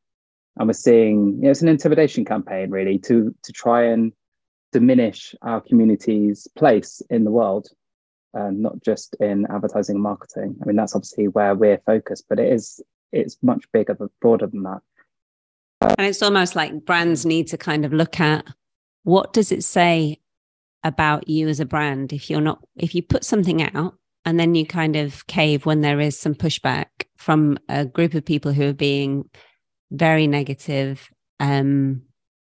and 0.57 0.67
we're 0.69 0.73
seeing 0.73 1.37
you 1.37 1.43
know, 1.43 1.51
it's 1.51 1.63
an 1.63 1.69
intimidation 1.69 2.25
campaign, 2.25 2.71
really, 2.71 2.99
to 2.99 3.33
to 3.45 3.53
try 3.53 3.85
and 3.85 4.13
diminish 4.73 5.35
our 5.43 5.61
community's 5.61 6.49
place 6.57 7.01
in 7.09 7.23
the 7.23 7.31
world, 7.31 7.69
um, 8.35 8.63
not 8.63 8.83
just 8.83 9.15
in 9.21 9.47
advertising 9.49 9.95
and 9.95 10.03
marketing. 10.03 10.57
I 10.61 10.67
mean, 10.67 10.75
that's 10.75 10.97
obviously 10.97 11.29
where 11.29 11.55
we're 11.55 11.79
focused, 11.87 12.25
but 12.29 12.41
it 12.41 12.53
is 12.53 12.83
it's 13.12 13.37
much 13.43 13.65
bigger, 13.73 13.95
but 13.95 14.11
broader 14.21 14.47
than 14.47 14.62
that. 14.65 14.81
And 15.81 16.07
it's 16.07 16.23
almost 16.23 16.57
like 16.57 16.85
brands 16.85 17.25
need 17.25 17.49
to 17.49 17.59
kind 17.59 17.85
of 17.85 17.93
look 17.93 18.21
at 18.21 18.45
what 19.05 19.33
does 19.33 19.53
it 19.53 19.65
say 19.65 20.21
about 20.85 21.29
you 21.29 21.49
as 21.49 21.61
a 21.61 21.65
brand 21.65 22.12
if 22.12 22.31
you're 22.31 22.41
not 22.41 22.62
if 22.77 22.95
you 22.95 23.03
put 23.03 23.25
something 23.25 23.62
out 23.75 23.95
and 24.25 24.38
then 24.38 24.55
you 24.55 24.67
kind 24.67 24.97
of 24.97 25.27
cave 25.27 25.67
when 25.67 25.81
there 25.81 26.00
is 26.00 26.19
some 26.19 26.35
pushback 26.35 26.87
from 27.17 27.59
a 27.69 27.85
group 27.85 28.15
of 28.15 28.25
people 28.25 28.53
who 28.53 28.69
are 28.69 28.75
being 28.75 29.29
very 29.91 30.27
negative, 30.27 31.09
um, 31.41 32.03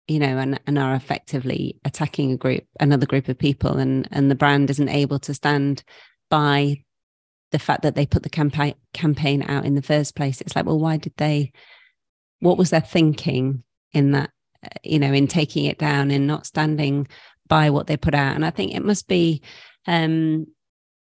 you 0.06 0.18
know, 0.18 0.38
and, 0.38 0.61
and 0.66 0.78
are 0.78 0.94
effectively 0.94 1.80
attacking 1.84 2.32
a 2.32 2.37
group, 2.37 2.64
another 2.78 3.06
group 3.06 3.28
of 3.28 3.38
people, 3.38 3.78
and 3.78 4.06
and 4.12 4.30
the 4.30 4.34
brand 4.37 4.70
isn't 4.70 4.88
able 4.88 5.18
to 5.20 5.34
stand 5.34 5.82
by 6.30 6.84
the 7.54 7.58
fact 7.61 7.82
that 7.82 7.94
they 7.94 8.04
put 8.04 8.25
the 8.25 8.28
campaign 8.28 8.75
campaign 8.92 9.44
out 9.49 9.64
in 9.64 9.76
the 9.76 9.82
first 9.82 10.16
place. 10.16 10.40
It's 10.40 10.56
like, 10.56 10.66
well, 10.66 10.80
why 10.80 10.96
did 10.96 11.12
they? 11.18 11.52
What 12.40 12.58
was 12.58 12.70
their 12.70 12.80
thinking 12.80 13.62
in 13.92 14.11
that? 14.11 14.30
Uh, 14.64 14.68
you 14.82 14.99
know, 14.99 15.12
in 15.12 15.28
taking 15.28 15.66
it 15.66 15.78
down 15.78 16.11
and 16.11 16.26
not 16.26 16.46
standing 16.46 17.06
by 17.46 17.70
what 17.70 17.87
they 17.87 17.96
put 17.96 18.12
out. 18.12 18.34
And 18.34 18.44
I 18.44 18.50
think 18.50 18.75
it 18.75 18.84
must 18.84 19.06
be 19.06 19.40
um, 19.87 20.46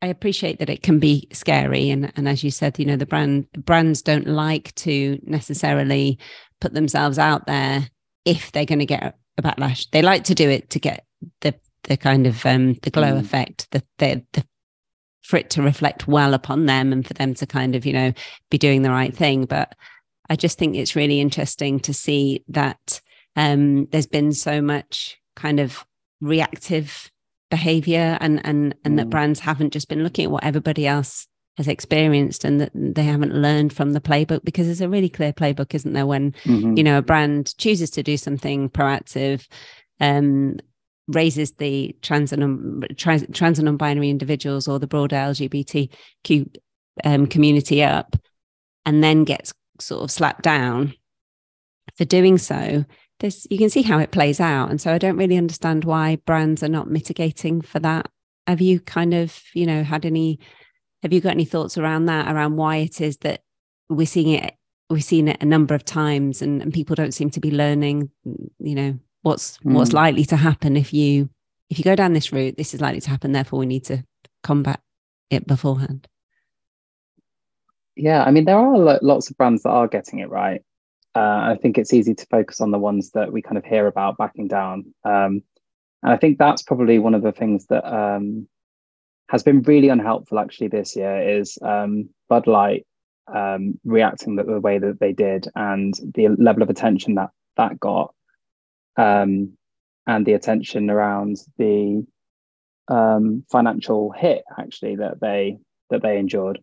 I 0.03 0.09
appreciate 0.09 0.59
that 0.59 0.69
it 0.69 0.83
can 0.83 0.99
be 0.99 1.29
scary, 1.33 1.89
and 1.91 2.13
and 2.17 2.29
as 2.29 2.43
you 2.43 2.51
said, 2.51 2.77
you 2.77 2.87
know 2.87 2.97
the 2.97 3.07
brand 3.07 3.47
brands 3.53 4.03
don't 4.03 4.27
like 4.27 4.75
to 4.77 5.21
necessarily 5.23 6.19
put 6.61 6.75
themselves 6.75 7.21
out 7.21 7.47
there 7.47 7.89
if 8.25 8.51
they're 8.51 8.67
going 8.67 8.81
to 8.81 8.87
get 8.87 9.17
a 9.39 9.43
backlash. 9.43 9.89
They 9.93 10.03
like 10.03 10.25
to 10.25 10.35
do 10.35 10.51
it 10.51 10.71
to 10.71 10.81
get 10.81 11.07
the 11.41 11.55
the 11.85 11.97
kind 11.97 12.27
of 12.27 12.45
um, 12.45 12.75
the 12.83 12.91
glow 12.91 13.13
mm. 13.13 13.21
effect, 13.21 13.71
the, 13.71 13.85
the 13.99 14.25
the 14.33 14.45
for 15.23 15.37
it 15.37 15.51
to 15.51 15.63
reflect 15.63 16.09
well 16.09 16.35
upon 16.35 16.67
them, 16.67 16.93
and 16.93 17.07
for 17.07 17.15
them 17.15 17.35
to 17.35 17.47
kind 17.47 17.75
of 17.75 17.87
you 17.87 17.93
know 17.93 18.13
be 18.51 18.59
doing 18.59 18.83
the 18.83 18.91
right 18.91 19.15
thing. 19.15 19.45
But 19.45 19.75
I 20.29 20.37
just 20.37 20.59
think 20.59 20.77
it's 20.77 20.97
really 20.97 21.21
interesting 21.21 21.81
to 21.81 21.95
see 21.95 22.45
that 22.49 23.01
um, 23.37 23.87
there's 23.87 24.07
been 24.07 24.33
so 24.33 24.61
much 24.61 25.19
kind 25.37 25.61
of 25.61 25.85
reactive 26.21 27.11
behavior 27.51 28.17
and 28.21 28.41
and 28.47 28.75
and 28.85 28.95
mm. 28.95 28.97
that 28.97 29.11
brands 29.11 29.41
haven't 29.41 29.75
just 29.75 29.89
been 29.89 30.03
looking 30.03 30.25
at 30.25 30.31
what 30.31 30.43
everybody 30.43 30.87
else 30.87 31.27
has 31.59 31.69
experienced 31.69 32.45
and 32.45 32.61
that 32.63 32.71
they 32.75 33.03
haven't 33.03 33.35
learned 33.35 33.75
from 33.75 33.93
the 33.93 34.01
playbook 34.01 34.43
because 34.43 34.65
there's 34.65 34.81
a 34.81 34.89
really 34.89 35.11
clear 35.11 35.35
playbook 35.35 35.75
isn't 35.75 35.93
there 35.93 36.07
when 36.07 36.33
mm-hmm. 36.45 36.77
you 36.79 36.83
know 36.83 36.97
a 36.97 37.03
brand 37.03 37.55
chooses 37.59 37.91
to 37.91 38.03
do 38.03 38.17
something 38.17 38.71
proactive 38.71 39.47
um 40.01 40.57
raises 41.13 41.53
the 41.53 41.95
trans 42.03 42.33
and 42.33 42.87
trans, 42.97 43.25
trans 43.33 43.59
and 43.59 43.67
non-binary 43.67 44.11
individuals 44.11 44.69
or 44.69 44.79
the 44.79 44.87
broader 44.87 45.17
lgbtq 45.17 46.57
um, 47.05 47.27
community 47.27 47.83
up 47.83 48.17
and 48.85 49.03
then 49.03 49.25
gets 49.25 49.53
sort 49.81 50.03
of 50.03 50.11
slapped 50.11 50.43
down. 50.43 50.95
For 51.99 52.05
doing 52.05 52.39
so 52.39 52.85
This 53.21 53.47
you 53.51 53.59
can 53.59 53.69
see 53.69 53.83
how 53.83 53.99
it 53.99 54.13
plays 54.13 54.41
out. 54.41 54.71
And 54.71 54.81
so 54.81 54.93
i 54.93 54.99
don't 54.99 55.17
really 55.17 55.37
understand 55.37 55.85
why 55.85 56.17
brands 56.17 56.63
are 56.63 56.69
not 56.69 56.91
mitigating 56.91 57.61
for 57.61 57.81
that. 57.81 58.09
Have 58.47 58.61
you 58.61 58.81
kind 58.81 59.15
of 59.15 59.43
you 59.55 59.67
know 59.67 59.83
had 59.83 60.07
any 60.07 60.39
have 61.03 61.13
you 61.13 61.21
got 61.21 61.33
any 61.33 61.45
thoughts 61.45 61.77
around 61.77 62.07
that 62.07 62.33
around 62.33 62.57
why 62.57 62.77
it 62.77 63.01
is 63.01 63.19
that 63.19 63.41
we're 63.89 64.07
seeing 64.07 64.31
it 64.31 64.55
we've 64.89 65.05
seen 65.05 65.29
it 65.29 65.43
a 65.43 65.47
number 65.47 65.75
of 65.75 65.85
times 65.85 66.43
and, 66.43 66.63
and 66.63 66.73
people 66.73 66.95
don't 66.95 67.13
seem 67.15 67.31
to 67.31 67.41
be 67.41 67.51
learning 67.51 68.11
you 68.59 68.75
know 68.75 68.99
what's 69.23 69.59
mm. 69.59 69.73
what's 69.73 69.93
likely 69.93 70.25
to 70.25 70.37
happen 70.37 70.77
if 70.77 70.93
you 70.93 71.29
if 71.71 71.79
you 71.79 71.85
go 71.85 71.97
down 71.97 72.13
this 72.13 72.33
route 72.33 72.57
this 72.57 72.75
is 72.75 72.81
likely 72.81 73.01
to 73.01 73.11
happen 73.11 73.33
therefore 73.33 73.59
we 73.59 73.67
need 73.67 73.85
to 73.85 74.05
combat 74.43 74.81
it 75.31 75.47
beforehand 75.47 76.07
yeah 77.97 78.23
i 78.25 78.31
mean 78.31 78.45
there 78.45 78.59
are 78.59 78.99
lots 79.03 79.31
of 79.31 79.37
brands 79.37 79.63
that 79.63 79.71
are 79.71 79.89
getting 79.89 80.19
it 80.19 80.29
right 80.29 80.63
uh, 81.15 81.53
I 81.53 81.59
think 81.61 81.77
it's 81.77 81.93
easy 81.93 82.15
to 82.15 82.27
focus 82.27 82.61
on 82.61 82.71
the 82.71 82.79
ones 82.79 83.11
that 83.11 83.33
we 83.33 83.43
kind 83.43 83.59
of 83.59 83.65
hear 83.65 83.87
about 83.87 84.17
backing 84.17 84.49
down. 84.49 84.95
Um, 85.05 85.43
and 86.03 86.13
I 86.13 86.17
think 86.17 86.39
that's 86.39 86.63
probably 86.63 86.99
one 86.99 87.15
of 87.15 87.23
the 87.23 87.33
things 87.33 87.67
that 87.67 87.85
um, 87.87 88.49
has 89.29 89.43
been 89.43 89.63
really 89.63 89.89
unhelpful 89.89 90.39
actually 90.39 90.69
this 90.69 90.97
year 90.97 91.39
is 91.39 91.59
um, 91.63 92.09
Bud 92.29 92.47
Light 92.47 92.87
um, 93.33 93.79
reacting 93.85 94.37
the, 94.37 94.45
the, 94.45 94.61
way 94.61 94.79
that 94.79 95.01
they 95.01 95.13
did 95.13 95.49
and 95.55 95.95
the 96.15 96.29
level 96.29 96.63
of 96.63 96.71
attention 96.71 97.15
that 97.15 97.31
that 97.57 97.79
got 97.79 98.15
um, 98.97 99.57
and 100.07 100.27
the 100.27 100.33
attention 100.33 100.91
around 100.91 101.37
the 101.59 102.05
um, 102.89 103.45
financial 103.51 104.11
hit 104.11 104.45
actually 104.59 104.97
that 104.97 105.21
they 105.21 105.59
that 105.91 106.03
they 106.03 106.19
endured. 106.19 106.61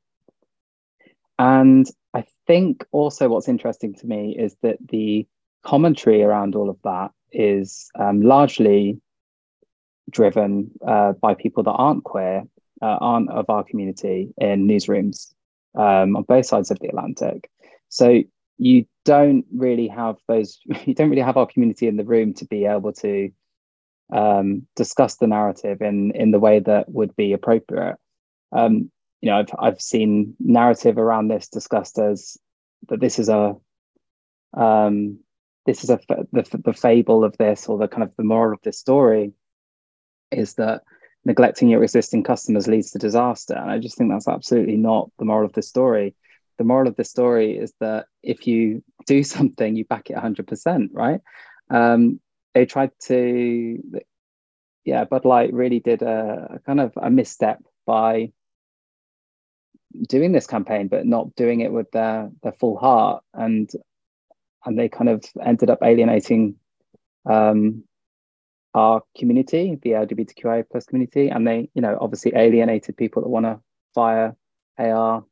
And 1.37 1.87
I 2.13 2.25
think 2.47 2.85
also 2.91 3.29
what's 3.29 3.47
interesting 3.47 3.93
to 3.95 4.07
me 4.07 4.35
is 4.37 4.55
that 4.61 4.77
the 4.89 5.27
commentary 5.63 6.23
around 6.23 6.55
all 6.55 6.69
of 6.69 6.77
that 6.83 7.11
is 7.31 7.89
um, 7.97 8.21
largely 8.21 8.99
driven 10.09 10.71
uh, 10.85 11.13
by 11.13 11.35
people 11.35 11.63
that 11.63 11.71
aren't 11.71 12.03
queer, 12.03 12.43
uh, 12.81 12.97
aren't 12.99 13.29
of 13.29 13.49
our 13.49 13.63
community 13.63 14.33
in 14.37 14.67
newsrooms 14.67 15.33
um, 15.75 16.15
on 16.15 16.23
both 16.23 16.45
sides 16.45 16.71
of 16.71 16.79
the 16.79 16.87
Atlantic. 16.87 17.49
So 17.89 18.23
you 18.59 18.85
don't 19.05 19.45
really 19.55 19.87
have 19.87 20.17
those, 20.27 20.59
you 20.85 20.93
don't 20.93 21.09
really 21.09 21.21
have 21.23 21.37
our 21.37 21.47
community 21.47 21.87
in 21.87 21.97
the 21.97 22.03
room 22.03 22.33
to 22.35 22.45
be 22.45 22.65
able 22.65 22.93
to 22.93 23.31
um, 24.13 24.67
discuss 24.75 25.15
the 25.17 25.27
narrative 25.27 25.81
in 25.81 26.11
in 26.11 26.31
the 26.31 26.39
way 26.39 26.59
that 26.59 26.89
would 26.89 27.15
be 27.15 27.33
appropriate. 27.33 27.95
Um, 28.51 28.91
you 29.21 29.29
know, 29.29 29.37
I've 29.37 29.49
I've 29.57 29.81
seen 29.81 30.35
narrative 30.39 30.97
around 30.97 31.27
this 31.27 31.47
discussed 31.47 31.97
as 31.99 32.37
that 32.89 32.99
this 32.99 33.19
is 33.19 33.29
a 33.29 33.55
um, 34.55 35.19
this 35.65 35.83
is 35.83 35.89
a 35.89 35.99
the 36.07 36.45
the 36.63 36.73
fable 36.73 37.23
of 37.23 37.37
this 37.37 37.67
or 37.67 37.77
the 37.77 37.87
kind 37.87 38.03
of 38.03 38.11
the 38.17 38.23
moral 38.23 38.53
of 38.53 38.61
this 38.63 38.79
story 38.79 39.33
is 40.31 40.55
that 40.55 40.83
neglecting 41.25 41.69
your 41.69 41.83
existing 41.83 42.23
customers 42.23 42.67
leads 42.67 42.91
to 42.91 42.99
disaster, 42.99 43.55
and 43.55 43.69
I 43.69 43.77
just 43.77 43.97
think 43.97 44.09
that's 44.09 44.27
absolutely 44.27 44.77
not 44.77 45.11
the 45.19 45.25
moral 45.25 45.45
of 45.45 45.53
the 45.53 45.61
story. 45.61 46.15
The 46.59 46.63
moral 46.63 46.87
of 46.87 46.95
the 46.95 47.03
story 47.03 47.57
is 47.57 47.73
that 47.79 48.05
if 48.21 48.45
you 48.45 48.83
do 49.07 49.23
something, 49.35 49.75
you 49.75 49.85
back 49.85 50.11
it 50.11 50.17
100%, 50.17 50.89
right? 50.93 51.21
Um, 51.71 52.19
they 52.53 52.65
tried 52.65 52.91
to, 53.07 53.81
yeah, 54.85 55.05
Bud 55.05 55.25
Light 55.25 55.53
really 55.53 55.79
did 55.79 56.03
a, 56.03 56.55
a 56.55 56.59
kind 56.59 56.79
of 56.79 56.93
a 56.95 57.09
misstep 57.09 57.63
by 57.87 58.31
doing 60.07 60.31
this 60.31 60.47
campaign 60.47 60.87
but 60.87 61.05
not 61.05 61.35
doing 61.35 61.61
it 61.61 61.71
with 61.71 61.89
their 61.91 62.29
their 62.43 62.51
full 62.53 62.77
heart 62.77 63.23
and 63.33 63.71
and 64.65 64.77
they 64.77 64.87
kind 64.87 65.09
of 65.09 65.23
ended 65.43 65.69
up 65.69 65.79
alienating 65.83 66.55
um, 67.25 67.83
our 68.75 69.01
community 69.17 69.79
the 69.81 69.91
lgbtqia 69.91 70.63
plus 70.71 70.85
community 70.85 71.29
and 71.29 71.47
they 71.47 71.69
you 71.73 71.81
know 71.81 71.97
obviously 71.99 72.31
alienated 72.35 72.95
people 72.97 73.21
that 73.21 73.29
want 73.29 73.45
to 73.45 73.59
fire 73.95 74.35
ar 74.77 75.23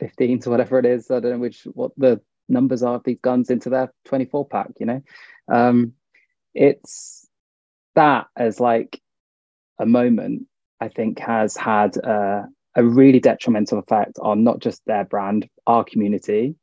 15s 0.00 0.46
or 0.46 0.50
whatever 0.50 0.78
it 0.78 0.86
is 0.86 1.10
i 1.10 1.20
don't 1.20 1.32
know 1.32 1.38
which 1.38 1.62
what 1.74 1.92
the 1.96 2.20
numbers 2.48 2.82
are 2.82 2.96
of 2.96 3.04
these 3.04 3.18
guns 3.22 3.50
into 3.50 3.70
their 3.70 3.92
24 4.04 4.46
pack 4.48 4.70
you 4.78 4.86
know 4.86 5.02
um, 5.48 5.92
it's 6.54 7.28
that 7.94 8.26
as 8.36 8.60
like 8.60 9.00
a 9.78 9.86
moment 9.86 10.46
i 10.80 10.88
think 10.88 11.18
has 11.18 11.56
had 11.56 11.96
a 12.76 12.84
really 12.84 13.18
detrimental 13.18 13.78
effect 13.78 14.18
on 14.20 14.44
not 14.44 14.60
just 14.60 14.82
their 14.86 15.04
brand, 15.04 15.48
our 15.66 15.82
community, 15.82 16.54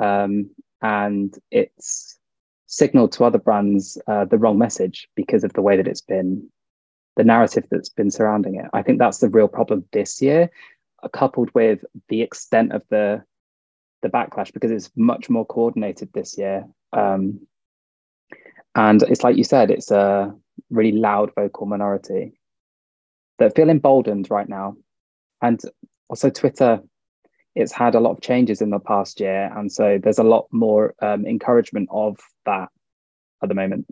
um, 0.00 0.50
and 0.82 1.34
it's 1.50 2.18
signaled 2.66 3.12
to 3.12 3.24
other 3.24 3.38
brands 3.38 3.96
uh, 4.08 4.24
the 4.24 4.36
wrong 4.36 4.58
message 4.58 5.08
because 5.14 5.44
of 5.44 5.52
the 5.52 5.62
way 5.62 5.76
that 5.76 5.86
it's 5.86 6.00
been, 6.00 6.46
the 7.16 7.24
narrative 7.24 7.64
that's 7.70 7.88
been 7.88 8.10
surrounding 8.10 8.56
it. 8.56 8.66
I 8.72 8.82
think 8.82 8.98
that's 8.98 9.18
the 9.18 9.30
real 9.30 9.48
problem 9.48 9.84
this 9.92 10.20
year, 10.20 10.50
coupled 11.12 11.50
with 11.54 11.84
the 12.08 12.22
extent 12.22 12.72
of 12.72 12.82
the 12.90 13.22
the 14.02 14.08
backlash 14.08 14.52
because 14.52 14.70
it's 14.70 14.90
much 14.96 15.28
more 15.28 15.44
coordinated 15.44 16.08
this 16.12 16.38
year. 16.38 16.64
Um, 16.92 17.46
and 18.74 19.02
it's 19.02 19.24
like 19.24 19.36
you 19.36 19.42
said, 19.42 19.70
it's 19.70 19.90
a 19.90 20.32
really 20.70 20.92
loud 20.92 21.32
vocal 21.34 21.66
minority 21.66 22.38
that 23.38 23.56
feel 23.56 23.70
emboldened 23.70 24.30
right 24.30 24.48
now 24.48 24.76
and 25.42 25.60
also 26.08 26.30
Twitter, 26.30 26.80
it's 27.54 27.72
had 27.72 27.94
a 27.94 28.00
lot 28.00 28.12
of 28.12 28.20
changes 28.20 28.60
in 28.60 28.70
the 28.70 28.78
past 28.78 29.20
year, 29.20 29.52
and 29.56 29.70
so 29.70 29.98
there's 30.02 30.18
a 30.18 30.24
lot 30.24 30.46
more 30.52 30.94
um, 31.02 31.26
encouragement 31.26 31.88
of 31.90 32.18
that 32.46 32.68
at 33.42 33.48
the 33.48 33.54
moment. 33.54 33.86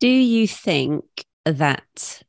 Do 0.00 0.08
you 0.08 0.46
think 0.46 1.04
that 1.44 2.22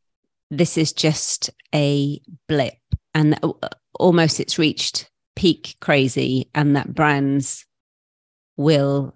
this 0.51 0.77
is 0.77 0.93
just 0.93 1.50
a 1.74 2.19
blip, 2.48 2.77
and 3.13 3.39
uh, 3.41 3.53
almost 4.00 4.40
it's 4.40 4.58
reached 4.58 5.10
peak 5.36 5.75
crazy, 5.82 6.50
and 6.56 6.75
that 6.75 6.94
brands 6.94 7.66
will 8.58 9.16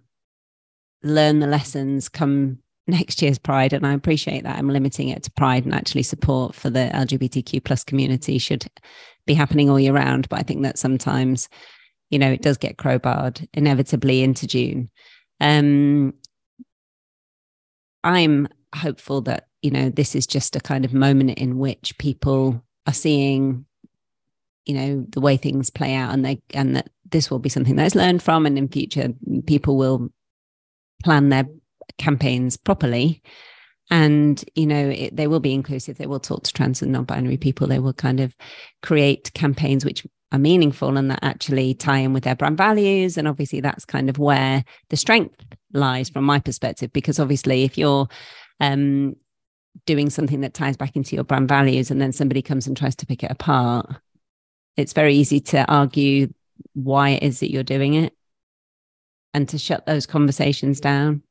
learn 1.02 1.40
the 1.40 1.48
lessons 1.48 2.10
come 2.10 2.60
next 2.88 3.22
year's 3.22 3.40
Pride, 3.40 3.74
and 3.74 3.86
I 3.86 3.94
appreciate 3.94 4.44
that. 4.44 4.58
I'm 4.58 4.70
limiting 4.70 5.10
it 5.10 5.24
to 5.24 5.32
Pride 5.32 5.66
and 5.66 5.74
actually 5.74 6.04
support 6.04 6.56
for 6.56 6.70
the 6.70 6.90
LGBTQ 6.94 7.64
plus 7.64 7.84
community 7.84 8.38
should 8.38 8.66
be 9.26 9.34
happening 9.34 9.70
all 9.70 9.80
year 9.80 9.94
round. 9.94 10.28
But 10.30 10.40
I 10.40 10.44
think 10.44 10.64
that 10.64 10.80
sometimes, 10.80 11.48
you 12.10 12.20
know, 12.20 12.32
it 12.32 12.42
does 12.42 12.58
get 12.58 12.78
crowbarred 12.78 13.48
inevitably 13.54 14.24
into 14.24 14.48
June. 14.48 14.90
Um, 15.40 16.14
I'm 18.04 18.48
hopeful 18.76 19.22
that 19.22 19.48
you 19.62 19.72
know 19.72 19.90
this 19.90 20.16
is 20.16 20.28
just 20.28 20.56
a 20.56 20.60
kind 20.60 20.86
of 20.86 20.94
moment 20.94 21.38
in 21.38 21.58
which 21.58 21.98
people 21.98 22.64
are 22.88 22.94
seeing 22.94 23.66
you 24.70 24.76
know 24.76 25.04
the 25.10 25.20
way 25.20 25.36
things 25.36 25.72
play 25.72 25.96
out 25.96 26.14
and 26.14 26.24
they 26.24 26.40
and 26.54 26.76
that 26.76 26.90
this 27.10 27.32
will 27.32 27.40
be 27.40 27.50
something 27.50 27.76
that's 27.76 27.96
learned 27.96 28.22
from 28.22 28.46
and 28.46 28.56
in 28.56 28.68
future 28.68 29.10
people 29.48 29.78
will 29.78 30.10
plan 31.04 31.30
their 31.30 31.46
campaigns 31.98 32.56
properly. 32.56 33.24
And 33.90 34.44
you 34.54 34.68
know 34.68 34.90
it, 34.90 35.16
they 35.16 35.26
will 35.26 35.40
be 35.40 35.56
inclusive. 35.56 35.98
They 35.98 36.06
will 36.06 36.20
talk 36.20 36.44
to 36.44 36.54
trans 36.54 36.84
and 36.84 36.92
non-binary 36.92 37.38
people. 37.38 37.66
They 37.66 37.80
will 37.80 37.94
kind 37.94 38.20
of 38.20 38.36
create 38.84 39.34
campaigns 39.34 39.84
which 39.84 40.06
are 40.32 40.38
meaningful 40.38 40.96
and 40.96 41.10
that 41.10 41.24
actually 41.24 41.74
tie 41.74 41.98
in 41.98 42.14
with 42.14 42.24
their 42.24 42.36
brand 42.36 42.58
values. 42.58 43.18
And 43.18 43.28
obviously 43.28 43.62
that's 43.62 43.86
kind 43.86 44.08
of 44.08 44.20
where 44.20 44.64
the 44.92 44.98
strength 44.98 45.44
lies 45.74 46.10
from 46.10 46.26
my 46.26 46.40
perspective 46.40 46.94
because 46.94 47.20
obviously 47.20 47.64
if 47.64 47.80
you're 47.80 48.08
um, 48.60 49.16
doing 49.88 50.12
something 50.12 50.42
that 50.42 50.54
ties 50.54 50.78
back 50.78 50.96
into 50.96 51.16
your 51.16 51.24
brand 51.24 51.50
values 51.50 51.90
and 51.90 52.00
then 52.00 52.12
somebody 52.12 52.44
comes 52.44 52.68
and 52.68 52.78
tries 52.78 52.96
to 52.98 53.08
pick 53.08 53.24
it 53.24 53.32
apart 53.32 53.90
it's 54.80 54.94
very 54.94 55.16
easy 55.16 55.40
to 55.40 55.66
argue 55.72 56.32
why 56.74 57.10
it 57.10 57.24
is 57.24 57.40
that 57.40 57.52
you're 57.52 57.64
doing 57.64 57.94
it 57.94 58.14
and 59.34 59.48
to 59.50 59.58
shut 59.58 59.86
those 59.86 60.06
conversations 60.06 60.80
down 60.80 61.22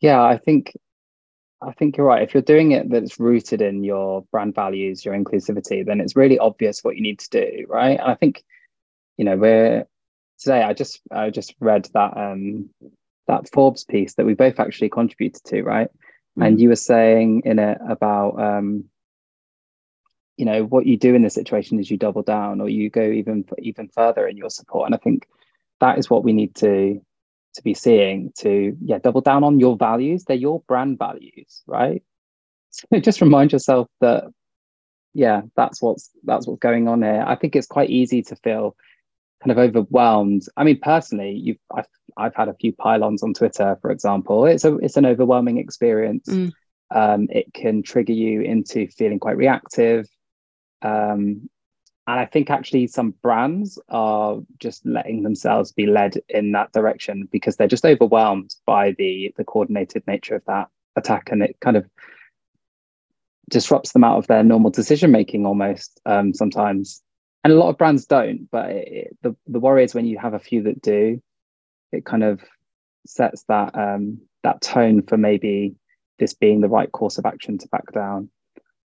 yeah 0.00 0.22
i 0.22 0.36
think 0.36 0.74
I 1.62 1.72
think 1.72 1.96
you're 1.96 2.06
right. 2.06 2.22
If 2.22 2.34
you're 2.34 2.42
doing 2.42 2.72
it 2.72 2.90
that's 2.90 3.18
rooted 3.18 3.62
in 3.62 3.82
your 3.82 4.24
brand 4.30 4.54
values, 4.54 5.04
your 5.04 5.14
inclusivity, 5.14 5.84
then 5.84 6.00
it's 6.00 6.14
really 6.14 6.38
obvious 6.38 6.84
what 6.84 6.96
you 6.96 7.02
need 7.02 7.18
to 7.20 7.30
do, 7.30 7.66
right? 7.68 7.98
And 7.98 8.10
I 8.10 8.14
think, 8.14 8.44
you 9.16 9.24
know, 9.24 9.36
we're 9.36 9.86
today. 10.38 10.62
I 10.62 10.74
just 10.74 11.00
I 11.10 11.30
just 11.30 11.54
read 11.60 11.88
that 11.94 12.16
um 12.16 12.70
that 13.26 13.48
Forbes 13.52 13.84
piece 13.84 14.14
that 14.14 14.26
we 14.26 14.34
both 14.34 14.60
actually 14.60 14.90
contributed 14.90 15.42
to, 15.44 15.62
right? 15.62 15.88
Mm-hmm. 15.88 16.42
And 16.42 16.60
you 16.60 16.68
were 16.68 16.76
saying 16.76 17.42
in 17.44 17.58
it 17.58 17.78
about 17.88 18.38
um, 18.40 18.84
you 20.36 20.44
know, 20.44 20.64
what 20.64 20.86
you 20.86 20.98
do 20.98 21.14
in 21.14 21.22
this 21.22 21.34
situation 21.34 21.78
is 21.78 21.90
you 21.90 21.96
double 21.96 22.22
down 22.22 22.60
or 22.60 22.68
you 22.68 22.90
go 22.90 23.02
even 23.02 23.44
even 23.58 23.88
further 23.88 24.26
in 24.26 24.36
your 24.36 24.50
support. 24.50 24.86
And 24.86 24.94
I 24.94 24.98
think 24.98 25.26
that 25.80 25.98
is 25.98 26.10
what 26.10 26.24
we 26.24 26.32
need 26.32 26.54
to 26.56 27.00
to 27.54 27.62
be 27.62 27.72
seeing 27.72 28.32
to 28.38 28.76
yeah 28.82 28.98
double 28.98 29.22
down 29.22 29.44
on 29.44 29.58
your 29.58 29.76
values. 29.76 30.24
They're 30.24 30.36
your 30.36 30.62
brand 30.68 30.98
values 30.98 31.62
right? 31.66 32.02
So 32.70 33.00
just 33.00 33.22
remind 33.22 33.52
yourself 33.52 33.88
that 34.00 34.24
yeah 35.14 35.42
that's 35.56 35.80
what's 35.80 36.10
that's 36.24 36.46
what's 36.46 36.60
going 36.60 36.88
on 36.88 37.02
here. 37.02 37.24
I 37.26 37.36
think 37.36 37.56
it's 37.56 37.66
quite 37.66 37.88
easy 37.88 38.22
to 38.24 38.36
feel 38.36 38.76
kind 39.42 39.52
of 39.52 39.58
overwhelmed. 39.58 40.42
I 40.56 40.64
mean 40.64 40.78
personally 40.82 41.32
you've 41.32 41.58
i've, 41.74 41.86
I've 42.18 42.34
had 42.34 42.48
a 42.48 42.54
few 42.54 42.74
pile-ons 42.74 43.22
on 43.22 43.32
twitter 43.32 43.78
for 43.80 43.90
example. 43.90 44.44
It's 44.44 44.66
a 44.66 44.76
it's 44.76 44.98
an 44.98 45.06
overwhelming 45.06 45.56
experience. 45.56 46.28
Mm. 46.28 46.52
um, 46.94 47.26
it 47.30 47.52
can 47.54 47.82
trigger 47.82 48.12
you 48.12 48.42
into 48.42 48.86
feeling 48.88 49.18
quite 49.18 49.38
reactive 49.38 50.06
um, 50.86 51.48
and 52.08 52.20
I 52.20 52.24
think 52.24 52.50
actually 52.50 52.86
some 52.86 53.14
brands 53.20 53.80
are 53.88 54.38
just 54.58 54.86
letting 54.86 55.24
themselves 55.24 55.72
be 55.72 55.86
led 55.86 56.14
in 56.28 56.52
that 56.52 56.72
direction 56.72 57.28
because 57.32 57.56
they're 57.56 57.66
just 57.66 57.84
overwhelmed 57.84 58.54
by 58.64 58.92
the 58.92 59.34
the 59.36 59.44
coordinated 59.44 60.04
nature 60.06 60.36
of 60.36 60.44
that 60.46 60.68
attack, 60.94 61.30
and 61.32 61.42
it 61.42 61.56
kind 61.60 61.76
of 61.76 61.88
disrupts 63.50 63.92
them 63.92 64.04
out 64.04 64.18
of 64.18 64.26
their 64.28 64.44
normal 64.44 64.70
decision 64.70 65.10
making 65.10 65.46
almost 65.46 66.00
um, 66.06 66.32
sometimes. 66.32 67.02
And 67.42 67.52
a 67.52 67.56
lot 67.56 67.70
of 67.70 67.78
brands 67.78 68.06
don't, 68.06 68.48
but 68.50 68.70
it, 68.70 69.16
the 69.22 69.34
the 69.48 69.60
worry 69.60 69.82
is 69.84 69.94
when 69.94 70.06
you 70.06 70.18
have 70.18 70.34
a 70.34 70.38
few 70.38 70.62
that 70.62 70.82
do, 70.82 71.20
it 71.90 72.04
kind 72.04 72.22
of 72.22 72.40
sets 73.04 73.44
that 73.48 73.76
um, 73.76 74.20
that 74.44 74.60
tone 74.60 75.02
for 75.02 75.16
maybe 75.16 75.74
this 76.20 76.34
being 76.34 76.60
the 76.60 76.68
right 76.68 76.90
course 76.92 77.18
of 77.18 77.26
action 77.26 77.58
to 77.58 77.68
back 77.68 77.92
down. 77.92 78.30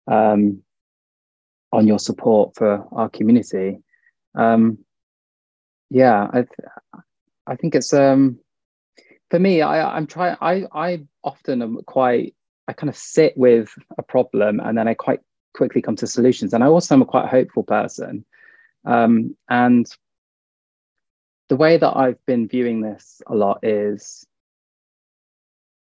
Um, 0.07 0.63
on 1.71 1.87
your 1.87 1.99
support 1.99 2.55
for 2.55 2.85
our 2.91 3.09
community. 3.09 3.79
Um, 4.35 4.79
yeah, 5.89 6.27
I 6.31 6.41
th- 6.41 7.03
I 7.47 7.55
think 7.55 7.75
it's 7.75 7.93
um 7.93 8.39
for 9.29 9.39
me. 9.39 9.61
I 9.61 9.95
I'm 9.95 10.07
trying. 10.07 10.37
I 10.41 10.65
I 10.71 11.01
often 11.23 11.61
am 11.61 11.81
quite. 11.85 12.35
I 12.67 12.73
kind 12.73 12.89
of 12.89 12.95
sit 12.95 13.35
with 13.35 13.73
a 13.97 14.03
problem 14.03 14.59
and 14.59 14.77
then 14.77 14.87
I 14.87 14.93
quite 14.93 15.19
quickly 15.53 15.81
come 15.81 15.95
to 15.97 16.07
solutions. 16.07 16.53
And 16.53 16.63
I 16.63 16.67
also 16.67 16.95
am 16.95 17.01
a 17.01 17.05
quite 17.05 17.27
hopeful 17.27 17.63
person. 17.63 18.23
Um, 18.85 19.35
and 19.49 19.85
the 21.49 21.55
way 21.55 21.77
that 21.77 21.97
I've 21.97 22.23
been 22.25 22.47
viewing 22.47 22.81
this 22.81 23.21
a 23.27 23.35
lot 23.35 23.59
is 23.63 24.25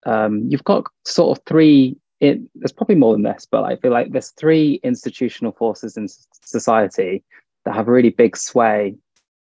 um, 0.06 0.46
you've 0.48 0.64
got 0.64 0.86
sort 1.06 1.38
of 1.38 1.44
three 1.46 1.98
it, 2.20 2.40
there's 2.56 2.72
probably 2.72 2.96
more 2.96 3.14
than 3.14 3.24
this, 3.24 3.48
but 3.50 3.64
I 3.64 3.76
feel 3.76 3.92
like 3.92 4.12
there's 4.12 4.32
three 4.32 4.80
institutional 4.84 5.52
forces 5.52 5.98
in 5.98 6.08
society 6.44 7.24
that 7.66 7.76
have 7.76 7.88
a 7.88 7.92
really 7.92 8.10
big 8.10 8.36
sway 8.36 8.96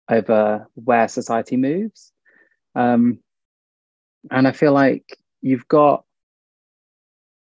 over 0.08 0.66
where 0.74 1.08
society 1.08 1.56
moves. 1.56 2.12
Um, 2.74 3.18
and 4.30 4.48
I 4.48 4.52
feel 4.52 4.72
like 4.72 5.18
you've 5.42 5.68
got 5.68 6.04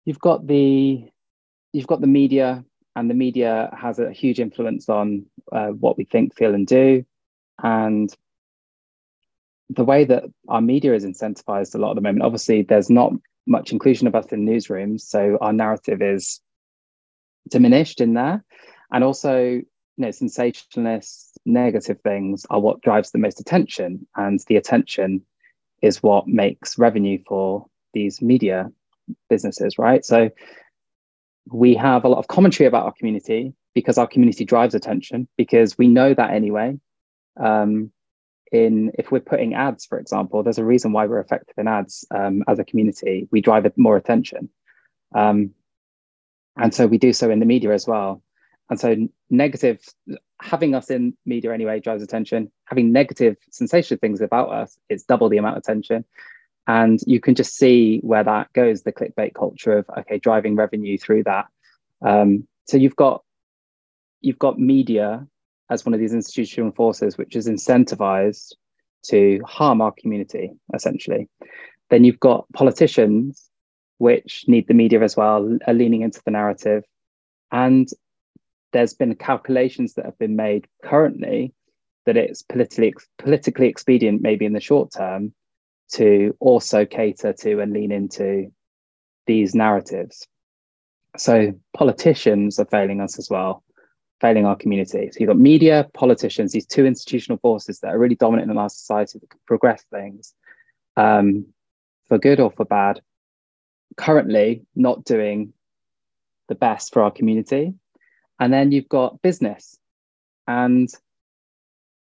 you've 0.05 0.19
got 0.19 0.47
the 0.47 1.03
you've 1.73 1.87
got 1.87 2.01
the 2.01 2.07
media, 2.07 2.63
and 2.95 3.09
the 3.09 3.13
media 3.13 3.69
has 3.77 3.99
a 3.99 4.11
huge 4.11 4.39
influence 4.39 4.89
on 4.89 5.25
uh, 5.51 5.67
what 5.67 5.97
we 5.97 6.05
think, 6.05 6.35
feel, 6.35 6.53
and 6.53 6.65
do. 6.65 7.05
And 7.61 8.13
the 9.69 9.83
way 9.83 10.05
that 10.05 10.23
our 10.47 10.61
media 10.61 10.93
is 10.93 11.05
incentivized 11.05 11.75
a 11.75 11.77
lot 11.77 11.91
at 11.91 11.95
the 11.95 12.01
moment, 12.01 12.23
obviously, 12.23 12.63
there's 12.63 12.89
not 12.89 13.13
much 13.49 13.71
inclusion 13.71 14.07
of 14.07 14.15
us 14.15 14.27
in 14.27 14.45
newsrooms. 14.45 15.01
So 15.01 15.37
our 15.41 15.51
narrative 15.51 16.01
is 16.01 16.39
diminished 17.49 17.99
in 17.99 18.13
there. 18.13 18.43
And 18.91 19.03
also, 19.03 19.39
you 19.39 19.65
know, 19.97 20.11
sensationalist, 20.11 21.37
negative 21.45 21.99
things 22.01 22.45
are 22.49 22.59
what 22.59 22.81
drives 22.81 23.11
the 23.11 23.17
most 23.17 23.39
attention. 23.39 24.07
And 24.15 24.39
the 24.47 24.55
attention 24.55 25.21
is 25.81 26.03
what 26.03 26.27
makes 26.27 26.77
revenue 26.77 27.19
for 27.27 27.65
these 27.93 28.21
media 28.21 28.71
businesses, 29.29 29.77
right? 29.77 30.05
So 30.05 30.29
we 31.51 31.73
have 31.75 32.05
a 32.05 32.07
lot 32.07 32.19
of 32.19 32.27
commentary 32.27 32.67
about 32.67 32.85
our 32.85 32.93
community 32.93 33.53
because 33.73 33.97
our 33.97 34.07
community 34.07 34.45
drives 34.45 34.75
attention, 34.75 35.27
because 35.37 35.77
we 35.77 35.87
know 35.87 36.13
that 36.13 36.31
anyway. 36.31 36.79
Um, 37.39 37.91
in 38.51 38.91
if 38.97 39.11
we're 39.11 39.19
putting 39.19 39.53
ads, 39.53 39.85
for 39.85 39.99
example, 39.99 40.43
there's 40.43 40.57
a 40.57 40.65
reason 40.65 40.91
why 40.91 41.05
we're 41.05 41.19
effective 41.19 41.55
in 41.57 41.67
ads 41.67 42.05
um, 42.11 42.43
as 42.47 42.59
a 42.59 42.63
community. 42.63 43.27
We 43.31 43.41
drive 43.41 43.71
more 43.77 43.97
attention, 43.97 44.49
um, 45.13 45.51
and 46.57 46.73
so 46.73 46.87
we 46.87 46.97
do 46.97 47.13
so 47.13 47.29
in 47.29 47.39
the 47.39 47.45
media 47.45 47.73
as 47.73 47.87
well. 47.87 48.21
And 48.69 48.79
so 48.79 48.95
negative, 49.29 49.81
having 50.41 50.75
us 50.75 50.91
in 50.91 51.15
media 51.25 51.53
anyway 51.53 51.79
drives 51.79 52.03
attention. 52.03 52.51
Having 52.65 52.91
negative, 52.91 53.35
sensational 53.49 53.97
things 53.97 54.21
about 54.21 54.51
us, 54.51 54.77
it's 54.89 55.03
double 55.03 55.29
the 55.29 55.37
amount 55.37 55.57
of 55.57 55.63
attention. 55.63 56.05
And 56.67 56.99
you 57.07 57.19
can 57.19 57.33
just 57.33 57.55
see 57.55 57.99
where 58.03 58.23
that 58.23 58.53
goes, 58.53 58.83
the 58.83 58.93
clickbait 58.93 59.33
culture 59.33 59.79
of 59.79 59.89
okay, 59.99 60.19
driving 60.19 60.55
revenue 60.55 60.97
through 60.97 61.23
that. 61.23 61.47
Um, 62.05 62.47
so 62.67 62.77
you've 62.77 62.95
got 62.95 63.23
you've 64.21 64.37
got 64.37 64.59
media 64.59 65.25
as 65.69 65.85
one 65.85 65.93
of 65.93 65.99
these 65.99 66.13
institutional 66.13 66.71
forces 66.71 67.17
which 67.17 67.35
is 67.35 67.47
incentivized 67.47 68.53
to 69.03 69.39
harm 69.45 69.81
our 69.81 69.93
community, 69.97 70.51
essentially. 70.73 71.27
Then 71.89 72.03
you've 72.03 72.19
got 72.19 72.51
politicians 72.53 73.49
which 73.97 74.45
need 74.47 74.67
the 74.67 74.73
media 74.73 75.01
as 75.01 75.17
well, 75.17 75.57
are 75.67 75.73
leaning 75.73 76.01
into 76.01 76.21
the 76.23 76.31
narrative. 76.31 76.83
And 77.51 77.87
there's 78.71 78.93
been 78.93 79.15
calculations 79.15 79.93
that 79.95 80.05
have 80.05 80.17
been 80.17 80.35
made 80.35 80.67
currently 80.83 81.53
that 82.05 82.15
it's 82.15 82.41
politically 82.41 82.93
politically 83.17 83.67
expedient, 83.67 84.21
maybe 84.21 84.45
in 84.45 84.53
the 84.53 84.61
short 84.61 84.91
term, 84.95 85.33
to 85.93 86.35
also 86.39 86.85
cater 86.85 87.33
to 87.33 87.59
and 87.59 87.73
lean 87.73 87.91
into 87.91 88.51
these 89.27 89.53
narratives. 89.53 90.25
So 91.17 91.53
politicians 91.75 92.57
are 92.59 92.65
failing 92.65 93.01
us 93.01 93.19
as 93.19 93.29
well 93.29 93.63
failing 94.21 94.45
our 94.45 94.55
community. 94.55 95.09
So 95.11 95.17
you've 95.19 95.27
got 95.27 95.37
media, 95.37 95.87
politicians, 95.93 96.51
these 96.51 96.65
two 96.65 96.85
institutional 96.85 97.37
forces 97.37 97.79
that 97.79 97.93
are 97.93 97.99
really 97.99 98.15
dominant 98.15 98.51
in 98.51 98.57
our 98.57 98.69
society 98.69 99.19
that 99.19 99.29
can 99.29 99.39
progress 99.47 99.83
things 99.91 100.33
um, 100.97 101.45
for 102.07 102.17
good 102.17 102.39
or 102.39 102.51
for 102.51 102.65
bad. 102.65 103.01
Currently, 103.97 104.65
not 104.75 105.03
doing 105.03 105.53
the 106.47 106.55
best 106.55 106.93
for 106.93 107.01
our 107.01 107.11
community. 107.11 107.73
And 108.39 108.51
then 108.51 108.71
you've 108.71 108.89
got 108.89 109.21
business. 109.21 109.77
And 110.47 110.89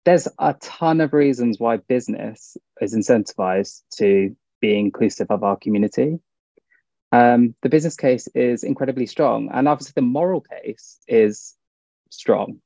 there's 0.05 0.27
a 0.39 0.53
ton 0.55 1.01
of 1.01 1.13
reasons 1.13 1.59
why 1.59 1.77
business 1.77 2.57
is 2.79 2.95
incentivized 2.95 3.81
to 3.97 4.35
be 4.61 4.77
inclusive 4.77 5.27
of 5.31 5.43
our 5.43 5.57
community. 5.57 6.19
Um, 7.11 7.55
the 7.61 7.69
business 7.69 7.95
case 7.95 8.27
is 8.35 8.63
incredibly 8.63 9.05
strong. 9.05 9.49
And 9.53 9.67
obviously, 9.67 9.93
the 9.95 10.01
moral 10.01 10.41
case 10.41 10.99
is 11.07 11.54
strong. 12.15 12.61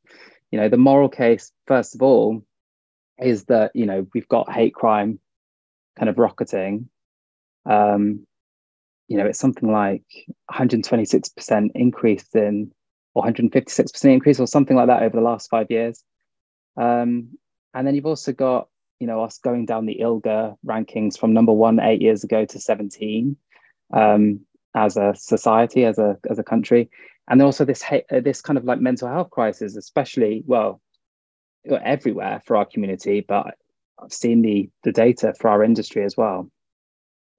You 0.51 0.59
know, 0.59 0.69
the 0.69 0.77
moral 0.77 1.09
case, 1.09 1.51
first 1.67 1.95
of 1.95 2.01
all, 2.01 2.43
is 3.19 3.45
that, 3.45 3.71
you 3.75 3.85
know, 3.85 4.07
we've 4.13 4.27
got 4.27 4.51
hate 4.51 4.73
crime 4.73 5.19
kind 5.97 6.09
of 6.09 6.17
rocketing. 6.17 6.89
Um, 7.65 8.25
you 9.07 9.17
know, 9.17 9.25
it's 9.25 9.39
something 9.39 9.71
like 9.71 10.05
126% 10.51 11.71
increase 11.75 12.25
in 12.33 12.71
or 13.15 13.23
156% 13.23 14.05
increase 14.05 14.39
or 14.39 14.47
something 14.47 14.77
like 14.77 14.87
that 14.87 15.03
over 15.03 15.15
the 15.15 15.23
last 15.23 15.49
five 15.49 15.67
years. 15.69 16.03
Um, 16.77 17.37
and 17.73 17.85
then 17.85 17.95
you've 17.95 18.05
also 18.05 18.31
got, 18.31 18.67
you 18.99 19.07
know, 19.07 19.23
us 19.23 19.39
going 19.39 19.65
down 19.65 19.85
the 19.85 19.99
ILGA 20.01 20.55
rankings 20.65 21.17
from 21.17 21.33
number 21.33 21.51
one 21.51 21.79
eight 21.79 22.01
years 22.01 22.23
ago 22.23 22.45
to 22.45 22.59
17 22.59 23.35
um, 23.93 24.41
as 24.75 24.97
a 24.97 25.13
society, 25.15 25.85
as 25.85 25.97
a 25.97 26.17
as 26.29 26.37
a 26.37 26.43
country, 26.43 26.89
and 27.29 27.41
also 27.41 27.63
this 27.65 27.83
uh, 27.91 28.19
this 28.21 28.41
kind 28.41 28.57
of 28.57 28.65
like 28.65 28.79
mental 28.79 29.07
health 29.07 29.29
crisis, 29.29 29.75
especially 29.75 30.43
well, 30.45 30.81
everywhere 31.83 32.41
for 32.45 32.57
our 32.57 32.65
community, 32.65 33.21
but 33.21 33.55
I've 34.01 34.13
seen 34.13 34.41
the 34.41 34.69
the 34.83 34.91
data 34.91 35.33
for 35.39 35.49
our 35.49 35.63
industry 35.63 36.03
as 36.03 36.17
well. 36.17 36.49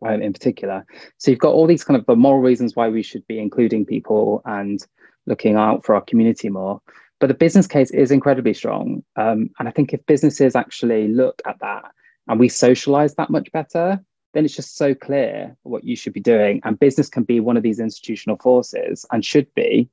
Um, 0.02 0.22
in 0.22 0.32
particular. 0.32 0.86
So 1.18 1.30
you've 1.30 1.40
got 1.40 1.52
all 1.52 1.66
these 1.66 1.84
kind 1.84 2.00
of 2.00 2.06
the 2.06 2.16
moral 2.16 2.40
reasons 2.40 2.74
why 2.74 2.88
we 2.88 3.02
should 3.02 3.26
be 3.26 3.38
including 3.38 3.84
people 3.84 4.40
and 4.46 4.82
looking 5.26 5.56
out 5.56 5.84
for 5.84 5.94
our 5.94 6.00
community 6.00 6.48
more. 6.48 6.80
But 7.18 7.26
the 7.26 7.34
business 7.34 7.66
case 7.66 7.90
is 7.90 8.10
incredibly 8.10 8.54
strong. 8.54 9.04
Um, 9.16 9.50
and 9.58 9.68
I 9.68 9.70
think 9.70 9.92
if 9.92 10.04
businesses 10.06 10.56
actually 10.56 11.08
look 11.08 11.42
at 11.46 11.58
that 11.60 11.84
and 12.28 12.40
we 12.40 12.48
socialize 12.48 13.14
that 13.16 13.28
much 13.28 13.52
better, 13.52 14.00
then 14.32 14.44
it's 14.44 14.56
just 14.56 14.76
so 14.76 14.94
clear 14.94 15.56
what 15.62 15.84
you 15.84 15.96
should 15.96 16.12
be 16.12 16.20
doing. 16.20 16.60
And 16.64 16.78
business 16.78 17.08
can 17.08 17.24
be 17.24 17.40
one 17.40 17.56
of 17.56 17.62
these 17.62 17.80
institutional 17.80 18.36
forces 18.36 19.06
and 19.10 19.24
should 19.24 19.52
be 19.54 19.88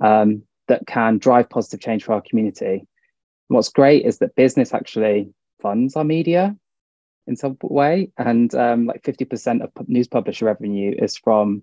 um, 0.00 0.42
that 0.68 0.86
can 0.86 1.18
drive 1.18 1.50
positive 1.50 1.80
change 1.80 2.04
for 2.04 2.14
our 2.14 2.22
community. 2.22 2.86
And 3.48 3.56
what's 3.56 3.68
great 3.68 4.04
is 4.04 4.18
that 4.18 4.34
business 4.34 4.74
actually 4.74 5.32
funds 5.60 5.96
our 5.96 6.04
media 6.04 6.56
in 7.26 7.36
some 7.36 7.56
way, 7.62 8.10
and 8.16 8.52
um, 8.54 8.86
like 8.86 9.04
fifty 9.04 9.24
percent 9.24 9.62
of 9.62 9.70
news 9.86 10.08
publisher 10.08 10.46
revenue 10.46 10.94
is 10.98 11.16
from 11.16 11.62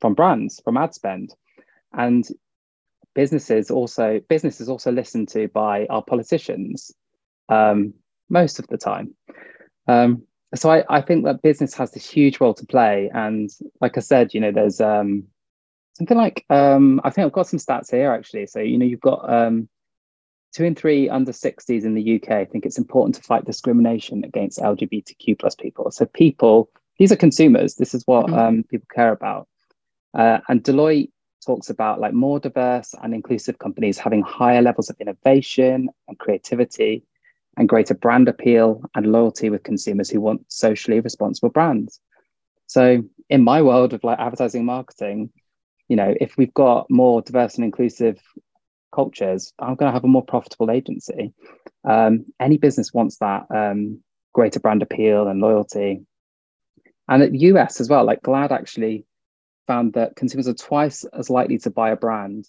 from 0.00 0.14
brands, 0.14 0.60
from 0.64 0.76
ad 0.76 0.94
spend, 0.94 1.34
and 1.92 2.26
businesses 3.14 3.70
also 3.70 4.20
businesses 4.28 4.68
also 4.68 4.92
listened 4.92 5.28
to 5.28 5.48
by 5.48 5.86
our 5.86 6.02
politicians 6.02 6.92
um, 7.48 7.92
most 8.30 8.58
of 8.60 8.66
the 8.68 8.78
time. 8.78 9.14
Um, 9.88 10.22
so 10.54 10.70
I, 10.70 10.84
I 10.88 11.00
think 11.00 11.24
that 11.24 11.42
business 11.42 11.74
has 11.74 11.92
this 11.92 12.08
huge 12.08 12.40
role 12.40 12.54
to 12.54 12.66
play, 12.66 13.10
and 13.12 13.50
like 13.80 13.96
I 13.96 14.00
said, 14.00 14.32
you 14.34 14.40
know, 14.40 14.52
there's 14.52 14.80
um, 14.80 15.24
something 15.96 16.16
like 16.16 16.44
um, 16.48 17.00
I 17.04 17.10
think 17.10 17.26
I've 17.26 17.32
got 17.32 17.48
some 17.48 17.58
stats 17.58 17.90
here 17.90 18.12
actually. 18.12 18.46
So 18.46 18.60
you 18.60 18.78
know, 18.78 18.86
you've 18.86 19.00
got 19.00 19.30
um, 19.30 19.68
two 20.52 20.64
in 20.64 20.74
three 20.74 21.08
under 21.08 21.32
60s 21.32 21.84
in 21.84 21.94
the 21.94 22.16
UK 22.16 22.48
think 22.50 22.64
it's 22.64 22.78
important 22.78 23.14
to 23.16 23.22
fight 23.22 23.44
discrimination 23.44 24.24
against 24.24 24.58
LGBTQ 24.58 25.38
plus 25.38 25.54
people. 25.54 25.90
So 25.90 26.06
people, 26.06 26.70
these 26.98 27.12
are 27.12 27.16
consumers. 27.16 27.74
This 27.74 27.94
is 27.94 28.02
what 28.06 28.26
mm-hmm. 28.26 28.38
um, 28.38 28.64
people 28.64 28.88
care 28.94 29.12
about. 29.12 29.48
Uh, 30.14 30.38
and 30.48 30.62
Deloitte 30.64 31.10
talks 31.44 31.70
about 31.70 32.00
like 32.00 32.12
more 32.12 32.40
diverse 32.40 32.94
and 33.02 33.14
inclusive 33.14 33.58
companies 33.58 33.98
having 33.98 34.22
higher 34.22 34.62
levels 34.62 34.90
of 34.90 34.96
innovation 35.00 35.90
and 36.08 36.18
creativity 36.18 37.04
and 37.58 37.68
greater 37.68 37.94
brand 37.94 38.28
appeal 38.28 38.82
and 38.94 39.10
loyalty 39.10 39.50
with 39.50 39.64
consumers 39.64 40.08
who 40.08 40.20
want 40.20 40.50
socially 40.50 41.00
responsible 41.00 41.50
brands. 41.50 42.00
So 42.68 43.02
in 43.28 43.42
my 43.42 43.62
world 43.62 43.92
of 43.92 44.04
like 44.04 44.20
advertising 44.20 44.64
marketing, 44.64 45.30
you 45.88 45.96
know, 45.96 46.14
if 46.20 46.36
we've 46.36 46.54
got 46.54 46.86
more 46.88 47.20
diverse 47.20 47.56
and 47.56 47.64
inclusive 47.64 48.20
cultures, 48.94 49.52
I'm 49.58 49.74
going 49.74 49.88
to 49.88 49.92
have 49.92 50.04
a 50.04 50.08
more 50.08 50.24
profitable 50.24 50.70
agency. 50.70 51.34
Um, 51.84 52.26
any 52.38 52.58
business 52.58 52.94
wants 52.94 53.18
that 53.18 53.46
um, 53.52 54.02
greater 54.32 54.60
brand 54.60 54.82
appeal 54.82 55.26
and 55.26 55.40
loyalty. 55.40 56.06
And 57.08 57.22
at 57.24 57.34
US 57.34 57.80
as 57.80 57.88
well, 57.88 58.04
like 58.04 58.22
GLAAD 58.22 58.52
actually 58.52 59.04
found 59.66 59.94
that 59.94 60.14
consumers 60.14 60.46
are 60.46 60.54
twice 60.54 61.04
as 61.12 61.28
likely 61.28 61.58
to 61.58 61.70
buy 61.70 61.90
a 61.90 61.96
brand 61.96 62.46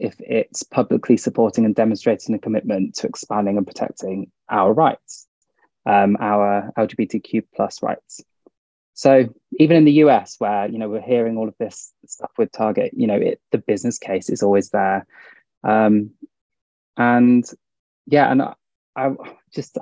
if 0.00 0.16
it's 0.18 0.62
publicly 0.62 1.16
supporting 1.16 1.66
and 1.66 1.74
demonstrating 1.74 2.34
a 2.34 2.38
commitment 2.38 2.94
to 2.96 3.06
expanding 3.06 3.58
and 3.58 3.66
protecting 3.66 4.32
our 4.50 4.72
rights, 4.72 5.26
um, 5.86 6.16
our 6.20 6.72
LGBTQ 6.76 7.44
plus 7.54 7.82
rights. 7.82 8.22
So 8.94 9.32
even 9.58 9.76
in 9.78 9.84
the 9.84 10.04
US, 10.04 10.36
where 10.38 10.68
you 10.68 10.78
know 10.78 10.88
we're 10.88 11.00
hearing 11.00 11.38
all 11.38 11.48
of 11.48 11.54
this 11.58 11.92
stuff 12.06 12.32
with 12.36 12.52
Target, 12.52 12.92
you 12.94 13.06
know 13.06 13.16
it, 13.16 13.40
the 13.50 13.58
business 13.58 13.98
case 13.98 14.28
is 14.28 14.42
always 14.42 14.70
there. 14.70 15.06
Um, 15.64 16.10
and 16.96 17.44
yeah, 18.06 18.30
and 18.30 18.42
I, 18.42 18.54
I 18.96 19.10
just 19.54 19.78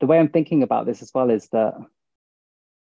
the 0.00 0.06
way 0.06 0.18
I'm 0.18 0.28
thinking 0.28 0.62
about 0.62 0.86
this 0.86 1.02
as 1.02 1.10
well 1.14 1.30
is 1.30 1.48
that 1.48 1.74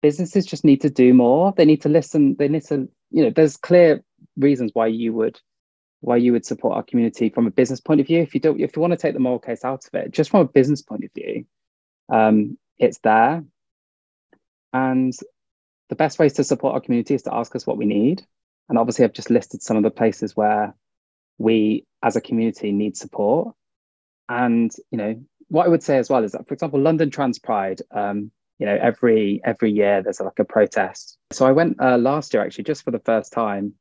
businesses 0.01 0.45
just 0.47 0.65
need 0.65 0.81
to 0.81 0.91
do 0.91 1.15
more. 1.15 1.53
They 1.57 1.65
need 1.65 1.83
to 1.83 1.89
listen. 1.89 2.37
They 2.39 2.49
need 2.49 2.65
to, 2.65 2.89
you 3.11 3.25
know, 3.25 3.31
there's 3.31 3.57
clear 3.57 4.03
reasons 4.37 4.73
why 4.75 4.89
you 4.89 5.13
would 5.13 5.39
why 6.03 6.17
you 6.17 6.33
would 6.33 6.45
support 6.45 6.77
our 6.77 6.83
community 6.83 7.31
from 7.31 7.47
a 7.47 7.51
business 7.51 7.81
point 7.81 8.01
of 8.01 8.07
view. 8.09 8.21
If 8.21 8.35
you 8.35 8.41
don't, 8.41 8.61
if 8.61 8.77
you 8.77 8.83
want 8.83 8.93
to 8.93 8.97
take 8.97 9.15
the 9.15 9.21
moral 9.21 9.39
case 9.39 9.65
out 9.65 9.87
of 9.87 9.95
it, 9.95 10.11
just 10.11 10.31
from 10.31 10.41
a 10.41 10.45
business 10.49 10.83
point 10.83 11.05
of 11.05 11.13
view, 11.15 11.47
um, 12.13 12.59
it's 12.79 12.99
there. 12.99 13.45
And 14.73 15.13
the 15.89 15.95
best 15.95 16.19
ways 16.19 16.35
to 16.35 16.45
support 16.45 16.75
our 16.75 16.81
community 16.81 17.15
is 17.15 17.23
to 17.23 17.35
ask 17.35 17.55
us 17.55 17.67
what 17.67 17.77
we 17.77 17.87
need. 17.87 18.27
And 18.69 18.79
obviously, 18.79 19.05
I've 19.05 19.13
just 19.13 19.31
listed 19.31 19.63
some 19.63 19.77
of 19.77 19.85
the 19.85 19.91
places 19.91 20.37
where 20.37 20.75
we 21.39 21.87
as 22.03 22.17
a 22.17 22.21
community 22.21 22.73
need 22.73 22.97
support. 22.97 23.55
And 24.29 24.73
you 24.91 24.99
know, 24.99 25.23
what 25.49 25.67
I 25.67 25.69
would 25.69 25.85
say 25.85 25.99
as 25.99 26.11
well 26.11 26.25
is 26.25 26.33
that, 26.33 26.49
for 26.49 26.55
example, 26.55 26.81
London 26.81 27.11
Trans 27.11 27.39
Pride, 27.39 27.81
um, 27.93 28.33
you 28.59 28.67
know, 28.67 28.77
every 28.81 29.41
every 29.45 29.71
year 29.71 30.03
there's 30.03 30.21
like 30.21 30.41
a 30.41 30.45
protest. 30.45 31.17
So 31.31 31.47
I 31.47 31.53
went 31.53 31.81
uh, 31.81 31.97
last 31.97 32.35
year 32.35 32.43
actually 32.43 32.65
just 32.65 32.83
for 32.83 32.91
the 32.91 32.99
first 32.99 33.33
time, 33.33 33.75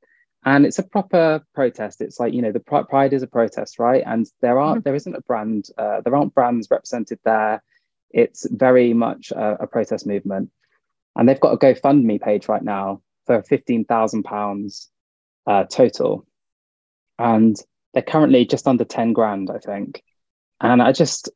and 0.44 0.66
it's 0.66 0.80
a 0.80 0.84
proper 0.84 1.44
protest. 1.54 2.02
It's 2.02 2.20
like 2.20 2.34
you 2.34 2.42
know, 2.42 2.52
the 2.52 2.60
Pride 2.60 3.14
is 3.14 3.24
a 3.24 3.28
protest, 3.28 3.80
right? 3.80 4.04
And 4.06 4.28
there 4.42 4.60
are 4.60 4.76
mm-hmm. 4.76 4.82
there 4.82 4.96
isn't 4.96 5.16
a 5.16 5.22
brand, 5.22 5.68
uh, 5.78 6.02
there 6.02 6.16
aren't 6.16 6.36
brands 6.36 6.70
represented 6.70 7.20
there. 7.24 7.64
It's 8.10 8.48
very 8.50 8.94
much 8.94 9.32
a, 9.32 9.64
a 9.64 9.68
protest 9.68 10.06
movement, 10.06 10.52
and 11.16 11.28
they've 11.28 11.40
got 11.40 11.54
a 11.54 11.58
GoFundMe 11.58 12.22
page 12.22 12.48
right 12.48 12.64
now 12.64 13.02
for 13.26 13.42
fifteen 13.44 13.86
thousand 13.86 14.26
uh, 14.26 14.30
pounds 14.30 14.90
total 15.70 16.26
and 17.22 17.58
they're 17.94 18.04
currently 18.04 18.46
just 18.46 18.68
under 18.68 18.84
10 18.84 19.14
grand, 19.14 19.50
I 19.54 19.60
think. 19.60 20.04
And 20.60 20.82
I 20.82 20.92
just, 20.92 21.30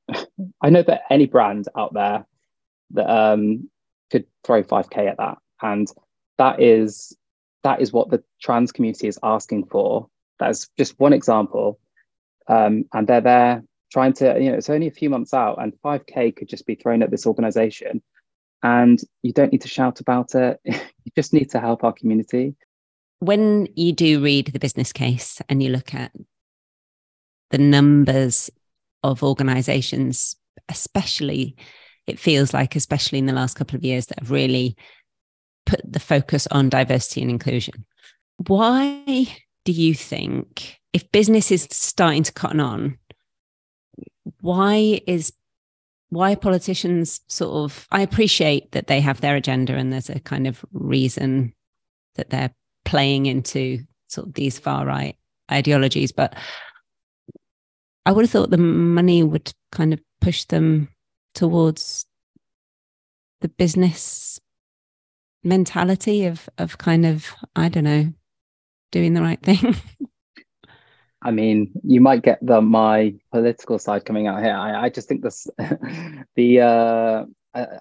I 0.62 0.70
know 0.70 0.82
that 0.84 1.04
any 1.10 1.28
brand 1.28 1.68
out 1.78 1.94
there 1.94 2.26
that 2.92 3.10
um, 3.10 3.70
could 4.12 4.26
throw 4.44 4.64
5K 4.64 5.10
at 5.10 5.18
that. 5.18 5.38
And 5.62 5.88
that 6.38 6.62
is, 6.62 7.16
that 7.66 7.82
is 7.82 7.92
what 7.92 8.10
the 8.10 8.24
trans 8.42 8.72
community 8.72 9.08
is 9.08 9.20
asking 9.22 9.66
for. 9.66 10.08
That's 10.40 10.70
just 10.78 10.98
one 11.00 11.14
example. 11.14 11.80
Um, 12.48 12.86
and 12.94 13.06
they're 13.06 13.22
there 13.22 13.64
trying 13.92 14.14
to, 14.14 14.40
you 14.40 14.50
know, 14.50 14.58
it's 14.58 14.70
only 14.70 14.88
a 14.88 14.92
few 14.92 15.10
months 15.10 15.34
out 15.34 15.62
and 15.62 15.74
5K 15.84 16.36
could 16.36 16.48
just 16.48 16.66
be 16.66 16.76
thrown 16.76 17.04
at 17.04 17.12
this 17.12 17.28
organization. 17.28 18.02
And 18.64 19.00
you 19.22 19.34
don't 19.34 19.52
need 19.52 19.62
to 19.62 19.68
shout 19.68 20.00
about 20.00 20.34
it. 20.36 20.60
you 20.66 21.12
just 21.16 21.34
need 21.34 21.52
to 21.52 21.60
help 21.60 21.84
our 21.84 21.94
community 21.94 22.56
when 23.20 23.68
you 23.76 23.94
do 23.94 24.22
read 24.22 24.48
the 24.48 24.60
business 24.60 24.92
case 24.94 25.42
and 25.50 25.62
you 25.62 25.70
look 25.70 25.94
at 25.94 26.12
the 27.52 27.58
numbers 27.58 28.50
of 29.04 29.24
organizations, 29.24 30.36
especially, 30.70 31.56
it 32.08 32.20
feels 32.20 32.54
like, 32.54 32.76
especially 32.76 33.20
in 33.20 33.26
the 33.26 33.34
last 33.34 33.56
couple 33.56 33.76
of 33.76 33.84
years, 33.84 34.08
that 34.08 34.20
have 34.20 34.32
really 34.32 34.76
put 35.66 35.82
the 35.92 36.00
focus 36.00 36.48
on 36.52 36.70
diversity 36.70 37.22
and 37.22 37.32
inclusion. 37.32 37.86
Why 38.48 39.28
do 39.64 39.72
you 39.72 39.94
think, 39.94 40.80
if 40.94 41.12
business 41.12 41.52
is 41.52 41.68
starting 41.72 42.24
to 42.24 42.34
cotton 42.34 42.60
on, 42.60 42.98
why 44.42 45.02
is 45.08 45.34
why 46.10 46.36
politicians 46.36 47.20
sort 47.28 47.66
of 47.66 47.88
i 47.92 48.02
appreciate 48.02 48.72
that 48.72 48.88
they 48.88 49.02
have 49.02 49.22
their 49.22 49.36
agenda 49.36 49.74
and 49.74 49.92
there's 49.92 50.10
a 50.10 50.20
kind 50.20 50.48
of 50.48 50.64
reason 50.72 51.52
that 52.16 52.30
they're 52.30 52.54
playing 52.86 53.26
into 53.26 53.80
sort 54.08 54.28
of 54.28 54.34
these 54.34 54.58
far 54.58 54.86
right 54.86 55.18
ideologies. 55.52 56.12
But 56.12 56.36
I 58.06 58.12
would 58.12 58.24
have 58.24 58.32
thought 58.32 58.52
the 58.52 58.58
money 58.58 59.24
would 59.24 59.52
kind 59.72 59.94
of 59.94 60.00
push 60.22 60.46
them 60.46 60.90
towards 61.34 62.06
the 63.42 63.50
business 63.50 64.40
mentality 65.46 66.26
of 66.26 66.50
of 66.58 66.78
kind 66.78 67.06
of 67.06 67.28
I 67.56 67.70
don't 67.70 67.84
know 67.84 68.14
doing 68.92 69.14
the 69.14 69.22
right 69.22 69.42
thing. 69.42 69.76
I 71.22 71.32
mean, 71.32 71.72
you 71.84 72.02
might 72.02 72.22
get 72.22 72.38
the 72.46 72.62
my 72.62 73.16
political 73.32 73.80
side 73.80 74.06
coming 74.06 74.28
out 74.28 74.44
here. 74.44 74.54
I, 74.54 74.84
I 74.84 74.90
just 74.90 75.08
think 75.08 75.24
this 75.24 75.48
the 76.36 76.62
uh, 76.62 77.26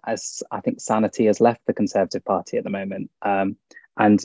as 0.06 0.42
I 0.50 0.60
think 0.60 0.80
sanity 0.80 1.26
has 1.26 1.40
left 1.40 1.60
the 1.66 1.74
Conservative 1.74 2.24
Party 2.24 2.56
at 2.56 2.64
the 2.64 2.70
moment, 2.70 3.10
um, 3.22 3.56
and 3.98 4.24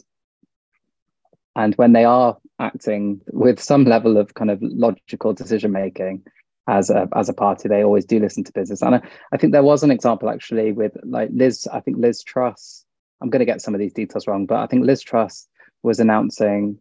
and 1.56 1.76
when 1.76 1.94
they 1.94 2.06
are 2.06 2.38
acting 2.60 3.22
with 3.32 3.60
some 3.60 3.84
level 3.84 4.18
of 4.18 4.34
kind 4.34 4.52
of 4.52 4.60
logical 4.62 5.34
decision 5.34 5.72
making 5.72 6.24
as 6.68 6.90
a 6.90 7.10
as 7.14 7.28
a 7.28 7.34
party, 7.34 7.68
they 7.68 7.84
always 7.84 8.06
do 8.06 8.20
listen 8.20 8.44
to 8.46 8.54
business. 8.54 8.82
And 8.82 8.96
I, 8.96 9.02
I 9.34 9.38
think 9.38 9.52
there 9.52 9.64
was 9.64 9.84
an 9.84 9.92
example 9.92 10.30
actually 10.30 10.72
with 10.72 10.96
like 11.04 11.30
Liz. 11.34 11.68
I 11.72 11.82
think 11.82 11.98
Liz 11.98 12.24
Truss. 12.24 12.86
I'm 13.22 13.30
going 13.30 13.40
to 13.40 13.46
get 13.46 13.62
some 13.62 13.74
of 13.74 13.80
these 13.80 13.94
details 13.94 14.28
wrong, 14.28 14.46
but 14.46 14.60
I 14.60 14.68
think 14.68 14.86
Liz 14.86 15.02
Truss 15.02 15.48
was 15.84 16.00
announcing 16.00 16.80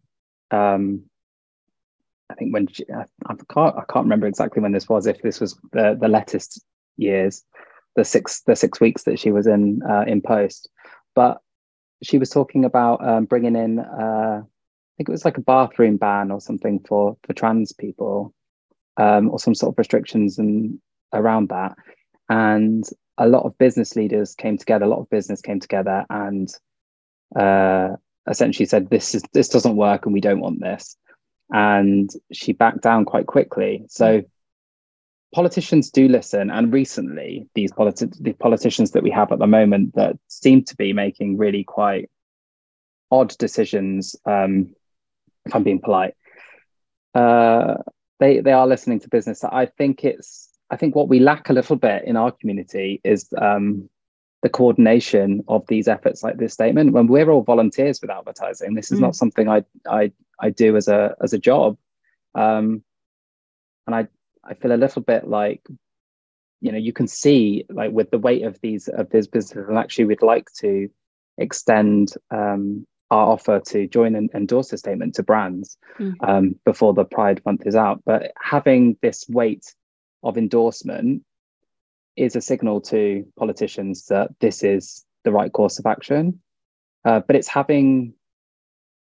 um, 0.51 1.03
I 2.29 2.35
think 2.35 2.53
when 2.53 2.67
she, 2.67 2.85
I, 2.91 3.05
I, 3.27 3.35
can't 3.51 3.75
I 3.75 3.83
can't 3.91 4.05
remember 4.05 4.27
exactly 4.27 4.61
when 4.61 4.71
this 4.71 4.87
was. 4.87 5.07
If 5.07 5.21
this 5.21 5.39
was 5.39 5.57
the 5.71 5.97
the 5.99 6.07
lettuce 6.07 6.59
years, 6.97 7.43
the 7.95 8.05
six 8.05 8.41
the 8.41 8.55
six 8.55 8.79
weeks 8.79 9.03
that 9.03 9.19
she 9.19 9.31
was 9.31 9.47
in 9.47 9.81
uh, 9.89 10.03
in 10.07 10.21
post, 10.21 10.69
but 11.15 11.41
she 12.03 12.17
was 12.17 12.29
talking 12.29 12.65
about 12.65 13.05
um, 13.05 13.25
bringing 13.25 13.55
in 13.55 13.79
uh, 13.79 14.41
I 14.43 14.93
think 14.97 15.09
it 15.09 15.11
was 15.11 15.25
like 15.25 15.37
a 15.37 15.41
bathroom 15.41 15.97
ban 15.97 16.31
or 16.31 16.39
something 16.39 16.79
for 16.87 17.17
for 17.23 17.33
trans 17.33 17.71
people, 17.71 18.33
um, 18.97 19.29
or 19.29 19.39
some 19.39 19.55
sort 19.55 19.73
of 19.73 19.77
restrictions 19.79 20.37
and 20.37 20.79
around 21.13 21.49
that, 21.49 21.75
and 22.29 22.87
a 23.19 23.27
lot 23.27 23.43
of 23.43 23.57
business 23.57 23.95
leaders 23.95 24.33
came 24.33 24.57
together. 24.57 24.85
A 24.85 24.89
lot 24.89 25.01
of 25.01 25.09
business 25.09 25.41
came 25.41 25.59
together 25.59 26.05
and 26.09 26.51
uh, 27.35 27.97
essentially 28.27 28.65
said, 28.65 28.89
"This 28.89 29.13
is 29.13 29.23
this 29.33 29.49
doesn't 29.49 29.75
work, 29.75 30.05
and 30.05 30.13
we 30.13 30.21
don't 30.21 30.39
want 30.39 30.61
this." 30.61 30.95
And 31.51 32.09
she 32.31 32.53
backed 32.53 32.81
down 32.81 33.05
quite 33.05 33.27
quickly. 33.27 33.85
So 33.89 34.23
politicians 35.33 35.91
do 35.91 36.07
listen, 36.07 36.49
and 36.49 36.73
recently 36.73 37.47
these 37.53 37.73
politi- 37.73 38.17
the 38.21 38.33
politicians 38.33 38.91
that 38.91 39.03
we 39.03 39.11
have 39.11 39.31
at 39.31 39.39
the 39.39 39.47
moment 39.47 39.95
that 39.95 40.17
seem 40.27 40.63
to 40.63 40.75
be 40.77 40.93
making 40.93 41.37
really 41.37 41.65
quite 41.65 42.09
odd 43.11 43.37
decisions. 43.37 44.15
Um, 44.25 44.75
if 45.45 45.53
I'm 45.53 45.63
being 45.63 45.81
polite, 45.81 46.15
uh, 47.13 47.75
they 48.19 48.39
they 48.39 48.53
are 48.53 48.67
listening 48.67 49.01
to 49.01 49.09
business. 49.09 49.43
I 49.43 49.65
think 49.65 50.05
it's 50.05 50.48
I 50.71 50.77
think 50.77 50.95
what 50.95 51.09
we 51.09 51.19
lack 51.19 51.49
a 51.49 51.53
little 51.53 51.75
bit 51.75 52.03
in 52.05 52.15
our 52.15 52.31
community 52.31 53.01
is 53.03 53.27
um, 53.37 53.89
the 54.41 54.49
coordination 54.49 55.43
of 55.47 55.65
these 55.67 55.87
efforts 55.87 56.23
like 56.23 56.37
this 56.37 56.53
statement 56.53 56.93
when 56.93 57.07
we're 57.07 57.29
all 57.29 57.43
volunteers 57.43 58.01
with 58.01 58.09
Outvertising 58.09 58.75
this 58.75 58.91
is 58.91 58.99
mm. 58.99 59.03
not 59.03 59.15
something 59.15 59.49
I, 59.49 59.63
I 59.87 60.11
i 60.39 60.49
do 60.49 60.77
as 60.77 60.87
a 60.87 61.15
as 61.21 61.33
a 61.33 61.37
job 61.37 61.77
um 62.35 62.83
and 63.85 63.95
i 63.95 64.07
i 64.45 64.53
feel 64.53 64.71
a 64.71 64.77
little 64.77 65.01
bit 65.01 65.27
like 65.27 65.61
you 66.61 66.71
know 66.71 66.77
you 66.77 66.93
can 66.93 67.07
see 67.07 67.65
like 67.69 67.91
with 67.91 68.11
the 68.11 68.19
weight 68.19 68.43
of 68.43 68.59
these 68.61 68.87
of 68.87 69.09
these 69.09 69.27
businesses 69.27 69.67
and 69.67 69.77
actually 69.77 70.05
we'd 70.05 70.21
like 70.21 70.47
to 70.59 70.89
extend 71.37 72.13
um 72.31 72.85
our 73.11 73.31
offer 73.31 73.59
to 73.59 73.87
join 73.87 74.15
and 74.15 74.29
endorse 74.35 74.69
the 74.69 74.77
statement 74.77 75.15
to 75.15 75.23
brands 75.23 75.79
mm. 75.97 76.13
um, 76.21 76.53
before 76.63 76.93
the 76.93 77.03
pride 77.03 77.41
month 77.43 77.65
is 77.65 77.75
out 77.75 78.01
but 78.05 78.31
having 78.39 78.95
this 79.01 79.27
weight 79.27 79.73
of 80.23 80.37
endorsement 80.37 81.23
is 82.15 82.35
a 82.35 82.41
signal 82.41 82.81
to 82.81 83.25
politicians 83.37 84.05
that 84.07 84.29
this 84.39 84.63
is 84.63 85.05
the 85.23 85.31
right 85.31 85.51
course 85.51 85.79
of 85.79 85.85
action. 85.85 86.39
Uh, 87.05 87.21
but 87.25 87.35
it's 87.35 87.47
having 87.47 88.13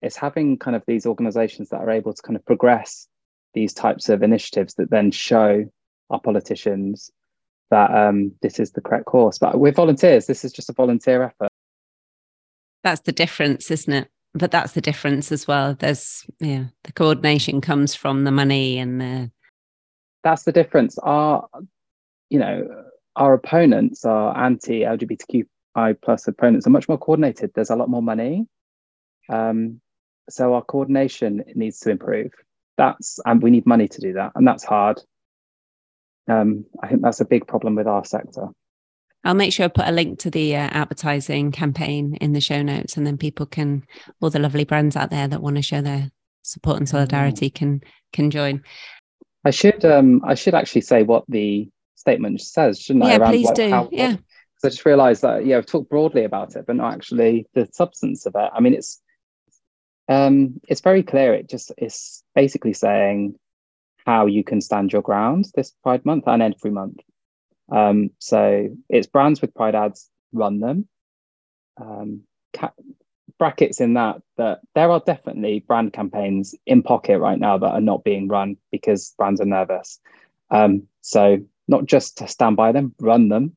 it's 0.01 0.17
having 0.17 0.57
kind 0.57 0.75
of 0.75 0.83
these 0.85 1.05
organizations 1.05 1.69
that 1.69 1.77
are 1.77 1.89
able 1.89 2.13
to 2.13 2.21
kind 2.21 2.35
of 2.35 2.45
progress 2.45 3.07
these 3.53 3.73
types 3.73 4.09
of 4.09 4.21
initiatives 4.21 4.75
that 4.75 4.91
then 4.91 5.09
show 5.09 5.65
our 6.09 6.19
politicians 6.19 7.09
that 7.71 7.89
um, 7.91 8.31
this 8.41 8.59
is 8.59 8.71
the 8.71 8.81
correct 8.81 9.05
course. 9.05 9.39
But 9.39 9.59
we're 9.59 9.71
volunteers. 9.71 10.27
This 10.27 10.45
is 10.45 10.51
just 10.51 10.69
a 10.69 10.73
volunteer 10.73 11.23
effort. 11.23 11.49
That's 12.83 13.01
the 13.01 13.11
difference, 13.11 13.71
isn't 13.71 13.91
it? 13.91 14.09
But 14.33 14.51
that's 14.51 14.73
the 14.73 14.81
difference 14.81 15.31
as 15.31 15.47
well. 15.47 15.73
There's 15.73 16.25
yeah, 16.39 16.65
the 16.83 16.91
coordination 16.91 17.61
comes 17.61 17.95
from 17.95 18.25
the 18.25 18.31
money 18.31 18.77
and 18.77 19.01
the. 19.01 19.31
That's 20.25 20.43
the 20.43 20.51
difference. 20.51 20.97
Our, 20.97 21.47
you 22.31 22.39
know, 22.39 22.67
our 23.15 23.35
opponents, 23.35 24.05
our 24.05 24.35
anti-LGBTQI 24.35 26.01
plus 26.01 26.27
opponents, 26.27 26.65
are 26.65 26.71
much 26.71 26.89
more 26.89 26.97
coordinated. 26.97 27.51
There's 27.53 27.69
a 27.69 27.75
lot 27.75 27.89
more 27.89 28.01
money, 28.01 28.47
um, 29.29 29.79
so 30.27 30.55
our 30.55 30.63
coordination 30.63 31.43
needs 31.53 31.79
to 31.81 31.91
improve. 31.91 32.31
That's 32.75 33.19
and 33.23 33.41
we 33.41 33.51
need 33.51 33.67
money 33.67 33.87
to 33.87 34.01
do 34.01 34.13
that, 34.13 34.31
and 34.33 34.47
that's 34.47 34.63
hard. 34.63 34.99
Um, 36.27 36.65
I 36.81 36.87
think 36.87 37.03
that's 37.03 37.21
a 37.21 37.25
big 37.25 37.45
problem 37.45 37.75
with 37.75 37.87
our 37.87 38.03
sector. 38.03 38.47
I'll 39.23 39.35
make 39.35 39.53
sure 39.53 39.65
I 39.65 39.67
put 39.67 39.87
a 39.87 39.91
link 39.91 40.17
to 40.19 40.31
the 40.31 40.55
uh, 40.55 40.69
Outvertising 40.71 41.53
campaign 41.53 42.15
in 42.15 42.33
the 42.33 42.41
show 42.41 42.63
notes, 42.63 42.97
and 42.97 43.05
then 43.05 43.17
people 43.17 43.45
can, 43.45 43.85
all 44.21 44.31
the 44.31 44.39
lovely 44.39 44.65
brands 44.65 44.95
out 44.95 45.11
there 45.11 45.27
that 45.27 45.43
want 45.43 45.57
to 45.57 45.61
show 45.61 45.81
their 45.81 46.09
support 46.41 46.77
and 46.77 46.89
solidarity, 46.89 47.51
can 47.51 47.81
can 48.11 48.31
join. 48.31 48.63
I 49.45 49.51
should 49.51 49.85
um, 49.85 50.21
I 50.25 50.33
should 50.33 50.55
actually 50.55 50.81
say 50.81 51.03
what 51.03 51.23
the 51.29 51.69
statement 51.93 52.41
says, 52.41 52.79
shouldn't 52.79 53.05
I? 53.05 53.09
Yeah, 53.09 53.17
Around 53.17 53.31
please 53.31 53.51
do. 53.51 53.69
How, 53.69 53.89
yeah. 53.91 54.11
Because 54.11 54.63
I 54.63 54.69
just 54.69 54.85
realised 54.85 55.21
that 55.21 55.45
yeah, 55.45 55.57
I've 55.57 55.67
talked 55.67 55.89
broadly 55.89 56.23
about 56.23 56.55
it, 56.55 56.65
but 56.65 56.75
not 56.75 56.93
actually 56.93 57.47
the 57.53 57.69
substance 57.71 58.25
of 58.25 58.33
it. 58.35 58.51
I 58.53 58.59
mean, 58.59 58.73
it's 58.73 59.01
um, 60.09 60.59
it's 60.67 60.81
very 60.81 61.03
clear. 61.03 61.33
It 61.33 61.47
just 61.47 61.71
is 61.77 62.23
basically 62.33 62.73
saying 62.73 63.35
how 64.05 64.25
you 64.25 64.43
can 64.43 64.61
stand 64.61 64.91
your 64.91 65.01
ground 65.01 65.45
this 65.55 65.71
Pride 65.83 66.05
Month 66.05 66.27
and 66.27 66.41
every 66.41 66.71
month. 66.71 66.99
Um, 67.71 68.11
so 68.19 68.69
it's 68.89 69.07
brands 69.07 69.41
with 69.41 69.53
Pride 69.53 69.75
ads 69.75 70.09
run 70.31 70.59
them. 70.59 70.87
Um, 71.79 72.21
ca- 72.53 72.73
brackets 73.37 73.81
in 73.81 73.93
that 73.95 74.21
that 74.37 74.59
there 74.73 74.91
are 74.91 75.01
definitely 75.05 75.59
brand 75.59 75.93
campaigns 75.93 76.55
in 76.65 76.83
pocket 76.83 77.19
right 77.19 77.39
now 77.39 77.57
that 77.57 77.71
are 77.71 77.81
not 77.81 78.03
being 78.03 78.27
run 78.27 78.57
because 78.71 79.13
brands 79.17 79.41
are 79.41 79.45
nervous. 79.45 79.99
Um, 80.49 80.87
so 81.01 81.39
not 81.67 81.85
just 81.85 82.17
to 82.19 82.27
stand 82.27 82.55
by 82.55 82.71
them, 82.71 82.93
run 82.99 83.29
them. 83.29 83.55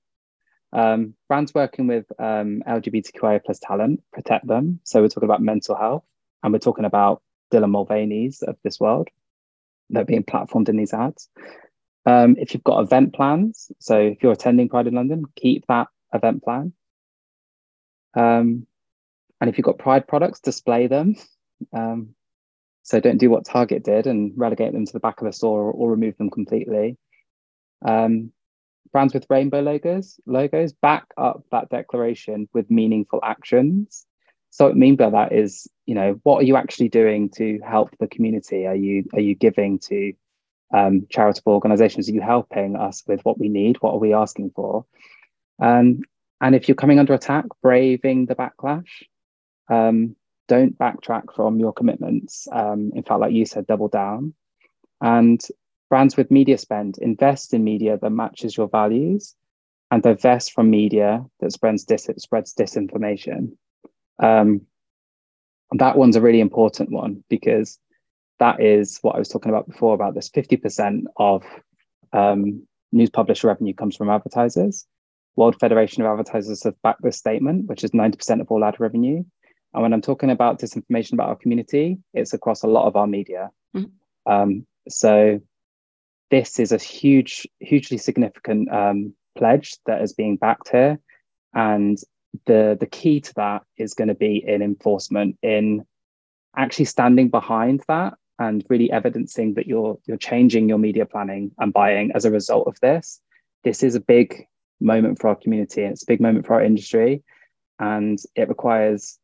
Um, 0.73 1.15
brands 1.29 1.55
working 1.55 1.87
with 1.87 2.07
um, 2.19 2.63
LGBTQIA 2.67 3.43
plus 3.45 3.59
talent, 3.59 4.03
protect 4.13 4.47
them. 4.47 4.81
So 4.85 5.01
we're 5.01 5.09
talking 5.09 5.29
about 5.29 5.43
mental 5.43 5.77
health, 5.77 6.05
and 6.43 6.53
we're 6.53 6.59
talking 6.59 6.85
about 6.85 7.23
Dylan 7.53 7.71
Mulvaney's 7.71 8.43
of 8.43 8.57
this 8.63 8.79
world 8.79 9.09
that 9.91 10.01
are 10.01 10.05
being 10.05 10.25
platformed 10.25 10.69
in 10.69 10.77
these 10.77 10.93
ads. 10.93 11.29
Um, 12.05 12.37
if 12.39 12.53
you've 12.53 12.65
got 12.65 12.81
event 12.81 13.15
plans, 13.15 13.71
so 13.79 13.99
if 13.99 14.23
you're 14.23 14.33
attending 14.33 14.69
Pride 14.69 14.87
in 14.87 14.95
London, 14.95 15.25
keep 15.37 15.67
that 15.67 15.89
event 16.13 16.43
plan. 16.43 16.73
Um, 18.15 18.67
and 19.41 19.49
if 19.49 19.59
you've 19.59 19.65
got 19.65 19.79
Pride 19.79 20.07
products, 20.07 20.41
display 20.41 20.87
them. 20.87 21.17
Um, 21.73 22.15
so 22.83 23.01
don't 23.01 23.19
do 23.19 23.31
what 23.31 23.45
Target 23.45 23.85
did 23.85 24.07
and 24.07 24.33
relegate 24.37 24.73
them 24.73 24.87
to 24.87 24.93
the 24.93 25.01
back 25.01 25.21
of 25.21 25.27
the 25.27 25.33
store 25.33 25.61
or, 25.61 25.73
or 25.73 25.91
remove 25.91 26.17
them 26.17 26.31
completely. 26.31 26.97
Um, 27.85 28.33
brands 28.93 29.13
with 29.13 29.27
rainbow 29.29 29.61
logos 29.61 30.19
logos 30.27 30.73
back 30.73 31.05
up 31.17 31.45
that 31.53 31.69
declaration 31.69 32.49
with 32.55 32.71
meaningful 32.71 33.21
actions. 33.23 34.07
So 34.51 34.65
what 34.65 34.73
I 34.73 34.75
mean 34.77 34.97
by 34.97 35.11
that 35.11 35.33
is, 35.33 35.69
you 35.85 35.95
know, 35.95 36.19
what 36.23 36.41
are 36.41 36.45
you 36.45 36.57
actually 36.57 36.89
doing 36.89 37.29
to 37.37 37.61
help 37.63 37.91
the 38.01 38.09
community? 38.09 38.67
Are 38.67 38.75
you 38.75 39.05
are 39.13 39.21
you 39.21 39.35
giving 39.35 39.79
to 39.81 40.15
um, 40.75 41.07
charitable 41.11 41.53
organizations? 41.53 42.09
Are 42.09 42.13
you 42.13 42.23
helping 42.23 42.77
us 42.77 43.03
with 43.07 43.21
what 43.25 43.39
we 43.39 43.49
need? 43.49 43.77
What 43.81 43.93
are 43.93 43.99
we 43.99 44.15
asking 44.15 44.53
for? 44.57 44.87
Um, 45.61 46.01
and 46.41 46.55
if 46.55 46.69
you're 46.69 46.75
coming 46.75 46.99
under 46.99 47.15
attack, 47.15 47.45
braving 47.63 48.27
the 48.27 48.35
backlash, 48.35 49.03
um, 49.69 50.17
don't 50.49 50.79
backtrack 50.79 51.35
from 51.35 51.59
your 51.59 51.73
commitments. 51.73 52.49
Um, 52.51 52.93
in 52.95 53.03
fact, 53.03 53.21
like 53.21 53.33
you 53.33 53.45
said, 53.45 53.67
double 53.67 53.89
down. 53.89 54.35
And 55.01 55.41
brands 55.91 56.17
with 56.17 56.31
media 56.31 56.59
spend 56.59 56.99
invest 56.99 57.55
in 57.55 57.65
media 57.65 57.99
that 58.01 58.11
matches 58.11 58.57
your 58.57 58.69
values 58.69 59.35
and 59.91 60.03
divest 60.03 60.53
from 60.53 60.71
media 60.71 61.25
that 61.41 61.53
spreads, 61.53 61.85
dis- 61.85 62.11
spreads 62.19 62.55
disinformation. 62.55 63.53
Um, 64.19 64.63
that 65.73 65.97
one's 65.97 66.17
a 66.17 66.21
really 66.21 66.41
important 66.41 66.91
one 66.91 67.25
because 67.29 67.79
that 68.39 68.61
is 68.61 68.99
what 69.03 69.17
I 69.17 69.19
was 69.19 69.29
talking 69.29 69.51
about 69.51 69.69
before 69.69 69.95
about 69.95 70.15
this 70.15 70.31
50% 70.31 71.05
of 71.17 71.45
um, 72.13 72.67
news 72.93 73.11
publisher 73.11 73.49
revenue 73.49 73.75
comes 73.75 73.97
from 73.97 74.11
advertisers. 74.11 74.87
World 75.37 75.57
Federation 75.61 76.03
of 76.03 76.11
Advertisers 76.11 76.65
have 76.65 76.81
backed 76.83 77.03
this 77.03 77.17
statement, 77.17 77.67
which 77.67 77.85
is 77.85 77.93
90% 77.93 78.41
of 78.41 78.51
all 78.51 78.65
ad 78.65 78.81
revenue. 78.81 79.25
And 79.75 79.83
when 79.83 79.93
I'm 79.93 80.03
talking 80.03 80.31
about 80.31 80.61
disinformation 80.61 81.13
about 81.13 81.29
our 81.29 81.37
community, 81.37 81.99
it's 82.15 82.33
across 82.33 82.63
a 82.63 82.69
lot 82.69 82.87
of 82.87 82.97
our 82.97 83.07
media. 83.07 83.51
Mm-hmm. 83.77 84.33
Um, 84.33 84.67
so 84.89 85.41
this 86.31 86.59
is 86.59 86.73
a 86.73 86.79
huge, 86.79 87.47
hugely 87.61 87.99
significant 87.99 88.73
um, 88.73 89.15
pledge 89.37 89.77
that 89.87 90.03
is 90.03 90.13
being 90.13 90.37
backed 90.37 90.71
here. 90.71 90.99
And 91.55 91.99
the, 92.47 92.77
the 92.79 92.87
key 92.87 93.21
to 93.21 93.35
that 93.35 93.63
is 93.77 93.95
going 93.95 94.09
to 94.09 94.15
be 94.15 94.43
in 94.47 94.63
enforcement, 94.63 95.37
in 95.43 95.85
actually 96.57 96.85
standing 96.87 97.29
behind 97.29 97.83
that 97.89 98.15
and 98.39 98.65
really 98.69 98.91
evidencing 98.91 99.55
that 99.55 99.67
you're 99.67 99.99
you're 100.07 100.17
changing 100.17 100.69
your 100.69 100.79
media 100.79 101.05
planning 101.05 101.51
and 101.59 101.73
buying 101.73 102.13
as 102.15 102.25
a 102.25 102.31
result 102.31 102.69
of 102.69 102.79
this. 102.81 103.21
This 103.65 103.83
is 103.83 103.95
a 103.95 104.01
big 104.01 104.47
moment 104.81 105.19
for 105.19 105.29
our 105.29 105.35
community 105.35 105.83
and 105.83 105.93
it's 105.93 106.05
a 106.05 106.07
big 106.07 106.21
moment 106.21 106.47
for 106.47 106.55
our 106.55 106.63
industry. 106.63 107.23
And 107.81 108.19
it 108.35 108.49
requires 108.49 109.18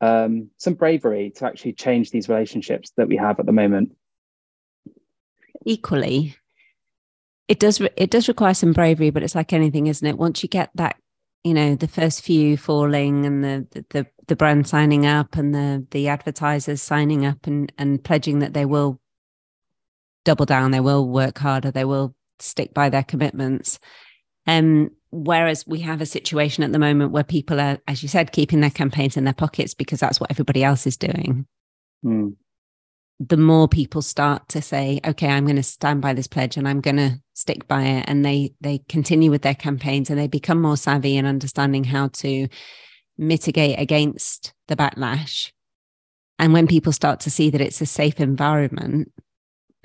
um, 0.00 0.50
some 0.58 0.74
bravery 0.74 1.30
to 1.36 1.46
actually 1.46 1.72
change 1.72 2.10
these 2.10 2.28
relationships 2.28 2.92
that 2.96 3.08
we 3.08 3.16
have 3.16 3.40
at 3.40 3.46
the 3.46 3.52
moment 3.52 3.96
equally 5.64 6.36
it 7.48 7.58
does 7.58 7.80
it 7.96 8.10
does 8.10 8.28
require 8.28 8.54
some 8.54 8.72
bravery 8.72 9.10
but 9.10 9.22
it's 9.22 9.34
like 9.34 9.52
anything 9.52 9.86
isn't 9.86 10.06
it 10.06 10.18
once 10.18 10.42
you 10.42 10.48
get 10.48 10.70
that 10.74 10.96
you 11.44 11.54
know 11.54 11.74
the 11.74 11.88
first 11.88 12.22
few 12.22 12.56
falling 12.56 13.24
and 13.24 13.42
the 13.42 13.84
the 13.90 14.06
the 14.26 14.36
brand 14.36 14.66
signing 14.66 15.06
up 15.06 15.36
and 15.36 15.54
the 15.54 15.86
the 15.92 16.08
advertisers 16.08 16.82
signing 16.82 17.24
up 17.24 17.46
and 17.46 17.72
and 17.78 18.04
pledging 18.04 18.40
that 18.40 18.52
they 18.52 18.64
will 18.64 19.00
double 20.26 20.44
down, 20.44 20.72
they 20.72 20.80
will 20.80 21.08
work 21.08 21.38
harder, 21.38 21.70
they 21.70 21.86
will 21.86 22.14
stick 22.38 22.74
by 22.74 22.90
their 22.90 23.04
commitments. 23.04 23.78
Um, 24.46 24.90
whereas 25.10 25.66
we 25.66 25.80
have 25.80 26.00
a 26.00 26.06
situation 26.06 26.62
at 26.62 26.72
the 26.72 26.78
moment 26.78 27.12
where 27.12 27.24
people 27.24 27.60
are, 27.60 27.78
as 27.88 28.02
you 28.02 28.08
said, 28.08 28.32
keeping 28.32 28.60
their 28.60 28.70
campaigns 28.70 29.16
in 29.16 29.24
their 29.24 29.34
pockets 29.34 29.74
because 29.74 30.00
that's 30.00 30.20
what 30.20 30.30
everybody 30.30 30.62
else 30.62 30.86
is 30.86 30.96
doing. 30.96 31.46
Mm. 32.04 32.36
The 33.18 33.36
more 33.36 33.66
people 33.66 34.02
start 34.02 34.48
to 34.50 34.60
say, 34.60 35.00
"Okay, 35.04 35.28
I'm 35.28 35.46
going 35.46 35.56
to 35.56 35.62
stand 35.62 36.02
by 36.02 36.12
this 36.12 36.26
pledge 36.26 36.58
and 36.58 36.68
I'm 36.68 36.82
going 36.82 36.98
to 36.98 37.18
stick 37.32 37.66
by 37.66 37.82
it," 37.84 38.04
and 38.08 38.24
they 38.24 38.52
they 38.60 38.78
continue 38.88 39.30
with 39.30 39.42
their 39.42 39.54
campaigns 39.54 40.10
and 40.10 40.18
they 40.18 40.28
become 40.28 40.60
more 40.60 40.76
savvy 40.76 41.16
in 41.16 41.24
understanding 41.24 41.84
how 41.84 42.08
to 42.08 42.46
mitigate 43.16 43.78
against 43.78 44.52
the 44.68 44.76
backlash. 44.76 45.50
And 46.38 46.52
when 46.52 46.66
people 46.66 46.92
start 46.92 47.20
to 47.20 47.30
see 47.30 47.48
that 47.48 47.62
it's 47.62 47.80
a 47.80 47.86
safe 47.86 48.20
environment, 48.20 49.10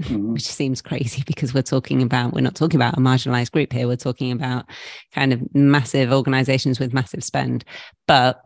mm-hmm. 0.04 0.34
which 0.34 0.46
seems 0.46 0.82
crazy 0.82 1.24
because 1.26 1.54
we're 1.54 1.62
talking 1.62 2.02
about, 2.02 2.34
we're 2.34 2.42
not 2.42 2.56
talking 2.56 2.78
about 2.78 2.98
a 2.98 3.02
marginalized 3.02 3.52
group 3.52 3.72
here. 3.74 3.88
We're 3.88 3.96
talking 3.96 4.32
about 4.32 4.66
kind 5.14 5.34
of 5.34 5.42
massive 5.56 6.12
organizations 6.12 6.80
with 6.80 6.94
massive 6.94 7.24
spend. 7.24 7.64
But 8.08 8.42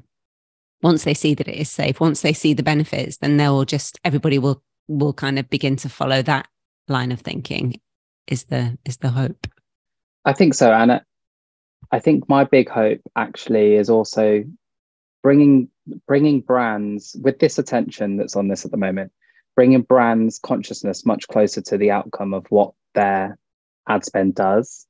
once 0.82 1.04
they 1.04 1.14
see 1.14 1.34
that 1.34 1.48
it 1.48 1.56
is 1.56 1.70
safe, 1.70 2.00
once 2.00 2.22
they 2.22 2.34
see 2.34 2.54
the 2.54 2.64
benefits, 2.64 3.18
then 3.18 3.38
they'll 3.38 3.66
just, 3.66 4.00
everybody 4.04 4.40
will, 4.40 4.64
will 4.88 5.14
kind 5.14 5.40
of 5.40 5.50
begin 5.50 5.76
to 5.78 5.90
follow 5.90 6.22
that 6.22 6.48
line 6.88 7.12
of 7.12 7.22
thinking 7.22 7.80
is 8.28 8.46
the, 8.46 8.78
is 8.86 8.98
the 8.98 9.10
hope. 9.10 9.48
I 10.26 10.34
think 10.34 10.54
so. 10.54 10.72
Anna. 10.72 11.04
I 11.92 12.00
think 12.00 12.28
my 12.28 12.44
big 12.44 12.68
hope 12.68 13.00
actually 13.16 13.76
is 13.76 13.90
also 13.90 14.44
bringing 15.22 15.70
bringing 16.08 16.42
brands 16.42 17.16
with 17.22 17.40
this 17.40 17.58
attention 17.58 18.18
that's 18.18 18.36
on 18.36 18.48
this 18.48 18.66
at 18.66 18.72
the 18.72 18.78
moment 18.78 19.12
bringing 19.56 19.82
brands 19.82 20.40
consciousness 20.40 21.06
much 21.06 21.28
closer 21.28 21.62
to 21.62 21.78
the 21.78 21.92
outcome 21.92 22.34
of 22.34 22.46
what 22.50 22.74
their 22.94 23.38
ad 23.88 24.06
spend 24.06 24.36
does. 24.36 24.86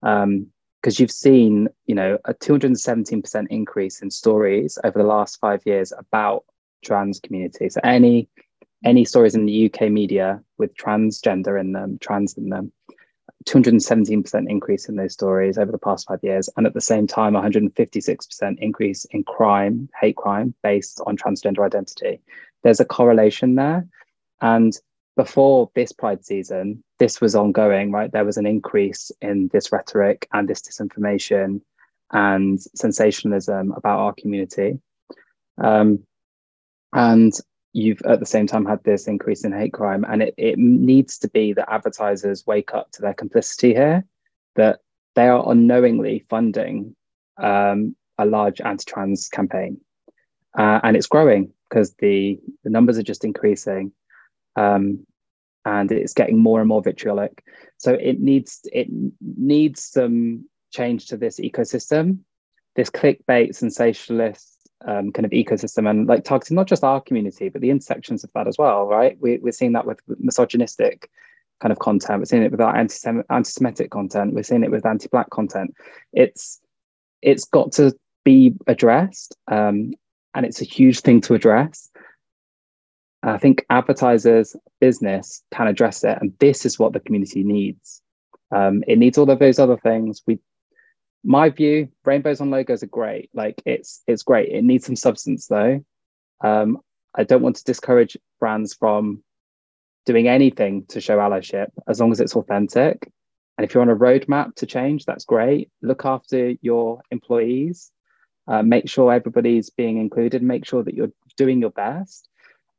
Because 0.00 0.24
um, 0.24 0.46
you've 0.84 1.10
seen 1.10 1.68
you 1.86 1.94
know 1.94 2.18
a 2.24 2.34
217% 2.34 3.46
increase 3.50 4.02
in 4.02 4.10
stories 4.10 4.78
over 4.84 4.98
the 4.98 5.08
last 5.08 5.38
five 5.40 5.62
years 5.64 5.92
about 5.96 6.44
trans 6.84 7.20
community. 7.20 7.68
So 7.68 7.80
any 7.84 8.28
any 8.84 9.04
stories 9.04 9.34
in 9.34 9.46
the 9.46 9.66
uk 9.66 9.80
media 9.90 10.42
with 10.58 10.74
transgender 10.76 11.60
in 11.60 11.72
them 11.72 11.98
trans 12.00 12.36
in 12.36 12.48
them 12.48 12.72
217% 13.44 14.50
increase 14.50 14.88
in 14.88 14.96
those 14.96 15.12
stories 15.12 15.58
over 15.58 15.72
the 15.72 15.78
past 15.78 16.06
five 16.06 16.20
years, 16.22 16.48
and 16.56 16.66
at 16.66 16.74
the 16.74 16.80
same 16.80 17.06
time, 17.06 17.34
156% 17.34 18.58
increase 18.58 19.04
in 19.06 19.24
crime, 19.24 19.88
hate 20.00 20.16
crime 20.16 20.54
based 20.62 21.00
on 21.06 21.16
transgender 21.16 21.64
identity. 21.64 22.20
There's 22.62 22.80
a 22.80 22.84
correlation 22.84 23.54
there. 23.54 23.86
And 24.40 24.72
before 25.16 25.70
this 25.74 25.92
Pride 25.92 26.24
season, 26.24 26.82
this 26.98 27.20
was 27.20 27.34
ongoing, 27.34 27.90
right? 27.92 28.10
There 28.10 28.24
was 28.24 28.36
an 28.36 28.46
increase 28.46 29.12
in 29.20 29.48
this 29.52 29.72
rhetoric 29.72 30.26
and 30.32 30.48
this 30.48 30.62
disinformation 30.62 31.60
and 32.12 32.60
sensationalism 32.74 33.72
about 33.72 33.98
our 33.98 34.14
community. 34.14 34.78
Um, 35.58 36.06
and 36.92 37.32
you've 37.72 38.02
at 38.02 38.20
the 38.20 38.26
same 38.26 38.46
time 38.46 38.66
had 38.66 38.82
this 38.84 39.06
increase 39.06 39.44
in 39.44 39.52
hate 39.52 39.72
crime 39.72 40.04
and 40.08 40.22
it, 40.22 40.34
it 40.36 40.58
needs 40.58 41.18
to 41.18 41.28
be 41.28 41.52
that 41.52 41.72
advertisers 41.72 42.46
wake 42.46 42.74
up 42.74 42.90
to 42.92 43.00
their 43.00 43.14
complicity 43.14 43.72
here 43.72 44.04
that 44.56 44.80
they 45.14 45.28
are 45.28 45.50
unknowingly 45.50 46.24
funding 46.28 46.94
um, 47.38 47.96
a 48.18 48.26
large 48.26 48.60
anti-trans 48.60 49.28
campaign. 49.28 49.80
Uh, 50.56 50.80
and 50.82 50.96
it's 50.96 51.06
growing 51.06 51.50
because 51.68 51.94
the, 51.94 52.38
the 52.62 52.70
numbers 52.70 52.98
are 52.98 53.02
just 53.02 53.24
increasing 53.24 53.92
um, 54.56 55.06
and 55.64 55.90
it's 55.90 56.12
getting 56.12 56.38
more 56.38 56.60
and 56.60 56.68
more 56.68 56.82
vitriolic. 56.82 57.42
So 57.78 57.94
it 57.94 58.20
needs 58.20 58.60
it 58.72 58.88
needs 59.20 59.82
some 59.82 60.48
change 60.72 61.06
to 61.06 61.16
this 61.16 61.40
ecosystem. 61.40 62.18
This 62.76 62.90
clickbait 62.90 63.54
sensationalist 63.54 64.51
um, 64.86 65.12
kind 65.12 65.24
of 65.24 65.32
ecosystem. 65.32 65.88
And 65.88 66.06
like 66.06 66.24
targeting 66.24 66.54
not 66.54 66.68
just 66.68 66.84
our 66.84 67.00
community 67.00 67.48
but 67.48 67.60
the 67.60 67.70
intersections 67.70 68.24
of 68.24 68.30
that 68.34 68.48
as 68.48 68.58
well 68.58 68.86
right? 68.86 69.16
We, 69.20 69.38
we're 69.38 69.52
seeing 69.52 69.72
that 69.72 69.86
with 69.86 70.00
misogynistic 70.18 71.10
kind 71.60 71.72
of 71.72 71.78
content. 71.78 72.18
We're 72.18 72.24
seeing 72.26 72.42
it 72.42 72.50
with 72.50 72.60
our 72.60 72.76
anti-semitic 72.76 73.90
content. 73.90 74.34
We're 74.34 74.42
seeing 74.42 74.64
it 74.64 74.70
with 74.70 74.84
anti-black 74.84 75.30
content. 75.30 75.74
It's 76.12 76.60
it's 77.22 77.44
got 77.44 77.70
to 77.72 77.92
be 78.24 78.54
addressed 78.66 79.36
um, 79.50 79.94
and 80.34 80.44
it's 80.44 80.60
a 80.60 80.64
huge 80.64 81.00
thing 81.00 81.20
to 81.22 81.34
address. 81.34 81.88
I 83.22 83.38
think 83.38 83.64
advertisers 83.70 84.56
business 84.80 85.42
can 85.52 85.68
address 85.68 86.02
it 86.02 86.18
and 86.20 86.32
this 86.40 86.66
is 86.66 86.78
what 86.78 86.92
the 86.92 87.00
community 87.00 87.44
needs. 87.44 88.02
Um, 88.50 88.82
it 88.88 88.98
needs 88.98 89.16
all 89.16 89.30
of 89.30 89.38
those 89.38 89.60
other 89.60 89.76
things. 89.76 90.22
We 90.26 90.40
my 91.24 91.50
view, 91.50 91.88
rainbows 92.04 92.40
on 92.40 92.50
logos 92.50 92.82
are 92.82 92.86
great. 92.86 93.30
Like 93.34 93.62
it's 93.64 94.02
it's 94.06 94.22
great. 94.22 94.48
It 94.50 94.64
needs 94.64 94.86
some 94.86 94.96
substance 94.96 95.46
though. 95.46 95.84
Um, 96.42 96.78
I 97.14 97.24
don't 97.24 97.42
want 97.42 97.56
to 97.56 97.64
discourage 97.64 98.16
brands 98.40 98.74
from 98.74 99.22
doing 100.04 100.26
anything 100.26 100.84
to 100.86 101.00
show 101.00 101.18
allyship 101.18 101.68
as 101.86 102.00
long 102.00 102.10
as 102.10 102.20
it's 102.20 102.34
authentic. 102.34 103.08
And 103.56 103.64
if 103.64 103.74
you're 103.74 103.82
on 103.82 103.90
a 103.90 103.96
roadmap 103.96 104.54
to 104.56 104.66
change, 104.66 105.04
that's 105.04 105.24
great. 105.24 105.70
Look 105.82 106.04
after 106.04 106.54
your 106.62 107.02
employees. 107.10 107.92
Uh, 108.48 108.62
make 108.62 108.88
sure 108.88 109.12
everybody's 109.12 109.70
being 109.70 109.98
included. 109.98 110.42
Make 110.42 110.66
sure 110.66 110.82
that 110.82 110.94
you're 110.94 111.12
doing 111.36 111.60
your 111.60 111.70
best. 111.70 112.28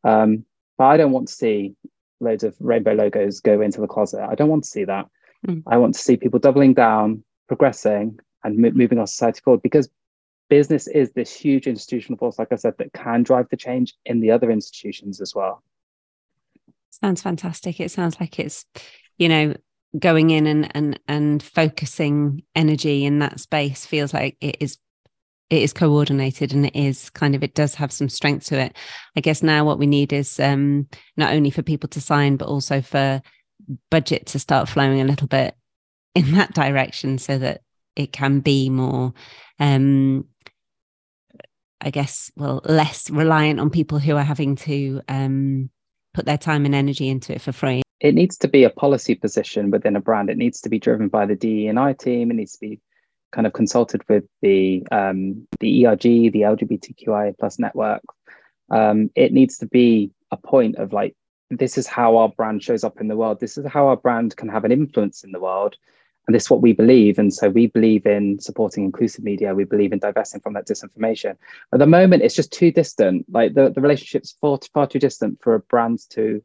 Um, 0.04 0.46
but 0.78 0.86
I 0.86 0.98
don't 0.98 1.12
want 1.12 1.30
to 1.30 1.34
see 1.34 1.76
loads 2.20 2.44
of 2.44 2.56
rainbow 2.60 2.94
logos 2.94 3.40
go 3.40 3.62
into 3.62 3.80
the 3.80 3.88
closet. 3.88 4.28
I 4.28 4.36
don't 4.36 4.50
want 4.50 4.64
to 4.64 4.70
see 4.70 4.84
that. 4.84 5.08
Mm. 5.48 5.64
I 5.68 5.78
want 5.78 5.94
to 5.94 6.02
see 6.02 6.18
people 6.18 6.40
doubling 6.40 6.74
down, 6.74 7.24
progressing, 7.48 8.20
and 8.44 8.58
moving 8.58 9.00
our 9.00 9.08
society 9.08 9.42
forward 9.44 9.62
because 9.62 9.90
business 10.50 10.88
is 10.88 11.12
this 11.14 11.34
huge 11.34 11.68
institutional 11.68 12.18
force, 12.18 12.38
like 12.38 12.52
I 12.52 12.56
said, 12.56 12.76
that 12.78 12.94
can 12.94 13.24
drive 13.24 13.48
the 13.50 13.58
change 13.58 13.96
in 14.06 14.20
the 14.20 14.32
other 14.32 14.52
institutions 14.52 15.22
as 15.22 15.34
well. 15.34 15.64
Sounds 16.92 17.22
fantastic. 17.22 17.80
It 17.80 17.92
sounds 17.92 18.20
like 18.20 18.40
it's, 18.40 18.66
you 19.18 19.30
know, 19.30 19.56
going 19.98 20.32
in 20.32 20.48
and 20.48 20.76
and 20.76 21.00
and 21.08 21.44
focusing 21.44 22.44
energy 22.56 23.06
in 23.06 23.20
that 23.20 23.40
space 23.40 23.86
feels 23.86 24.14
like 24.14 24.38
it 24.42 24.58
is 24.60 24.78
it 25.50 25.62
is 25.62 25.74
coordinated 25.74 26.54
and 26.54 26.66
it 26.66 26.76
is 26.76 27.12
kind 27.12 27.36
of 27.36 27.44
it 27.44 27.54
does 27.54 27.76
have 27.76 27.92
some 27.92 28.10
strength 28.10 28.48
to 28.48 28.60
it 28.60 28.76
i 29.16 29.22
guess 29.22 29.44
now 29.44 29.64
what 29.64 29.78
we 29.78 29.86
need 29.86 30.12
is 30.12 30.40
um 30.40 30.88
not 31.16 31.32
only 31.32 31.52
for 31.52 31.62
people 31.62 31.88
to 31.88 32.02
sign 32.02 32.38
but 32.38 32.48
also 32.48 32.82
for 32.82 33.22
budget 33.92 34.26
to 34.26 34.40
start 34.40 34.68
flowing 34.68 35.00
a 35.00 35.06
little 35.06 35.28
bit 35.28 35.56
in 36.16 36.34
that 36.34 36.54
direction 36.56 37.20
so 37.20 37.38
that 37.38 37.62
it 37.96 38.12
can 38.12 38.40
be 38.40 38.70
more 38.70 39.14
um 39.60 40.26
i 41.82 41.90
guess 41.90 42.32
well 42.36 42.62
less 42.66 43.10
reliant 43.10 43.60
on 43.60 43.70
people 43.70 44.00
who 44.00 44.16
are 44.16 44.24
having 44.24 44.56
to 44.56 45.02
um 45.08 45.70
put 46.14 46.26
their 46.26 46.38
time 46.38 46.66
and 46.66 46.76
energy 46.76 47.10
into 47.10 47.34
it 47.34 47.42
for 47.42 47.52
free. 47.52 47.82
It 48.00 48.16
needs 48.16 48.38
to 48.40 48.48
be 48.48 48.64
a 48.64 48.70
policy 48.70 49.16
position 49.16 49.72
within 49.72 49.96
a 49.96 50.02
brand. 50.02 50.30
It 50.30 50.38
needs 50.38 50.62
to 50.62 50.70
be 50.70 50.80
driven 50.80 51.08
by 51.08 51.26
the 51.26 51.36
DE&I 51.36 51.94
team. 51.94 52.32
It 52.32 52.36
needs 52.36 52.54
to 52.54 52.60
be 52.60 52.80
kind 53.32 53.48
of 53.48 53.54
consulted 53.54 54.02
with 54.08 54.26
the 54.42 54.86
um, 54.92 55.48
the 55.60 55.88
erg 55.88 56.02
the 56.02 56.32
lgbtqi 56.32 57.38
plus 57.40 57.60
network. 57.60 58.02
Um, 58.70 59.10
it 59.16 59.34
needs 59.34 59.58
to 59.60 59.66
be 59.66 60.12
a 60.32 60.38
point 60.38 60.76
of 60.76 60.94
like 60.94 61.16
this 61.50 61.78
is 61.78 61.88
how 61.88 62.18
our 62.18 62.30
brand 62.30 62.64
shows 62.64 62.84
up 62.84 63.00
in 63.00 63.08
the 63.08 63.16
world. 63.16 63.40
This 63.40 63.58
is 63.58 63.66
how 63.66 63.88
our 63.88 63.98
brand 63.98 64.36
can 64.36 64.50
have 64.50 64.66
an 64.66 64.72
influence 64.72 65.24
in 65.24 65.32
the 65.32 65.40
world 65.40 65.78
and 66.28 66.34
this 66.34 66.44
is 66.44 66.50
what 66.50 66.62
we 66.62 66.74
believe. 66.74 67.20
And 67.20 67.34
so 67.34 67.50
we 67.50 67.68
believe 67.68 68.06
in 68.06 68.40
supporting 68.40 68.86
inclusive 68.86 69.24
media. 69.24 69.54
We 69.54 69.66
believe 69.66 69.92
in 69.92 70.00
divesting 70.00 70.42
from 70.42 70.54
that 70.54 70.68
disinformation. 70.68 71.36
At 71.74 71.80
the 71.80 71.86
moment, 71.86 72.24
it's 72.24 72.36
just 72.36 72.54
too 72.54 72.72
distant. 72.72 73.26
Like 73.30 73.56
the, 73.56 73.70
the 73.70 73.82
relationship's 73.82 74.36
far, 74.40 74.60
far 74.74 74.88
too 74.88 75.00
distant 75.00 75.40
for 75.42 75.56
a 75.56 75.60
brand 75.60 76.00
to 76.12 76.42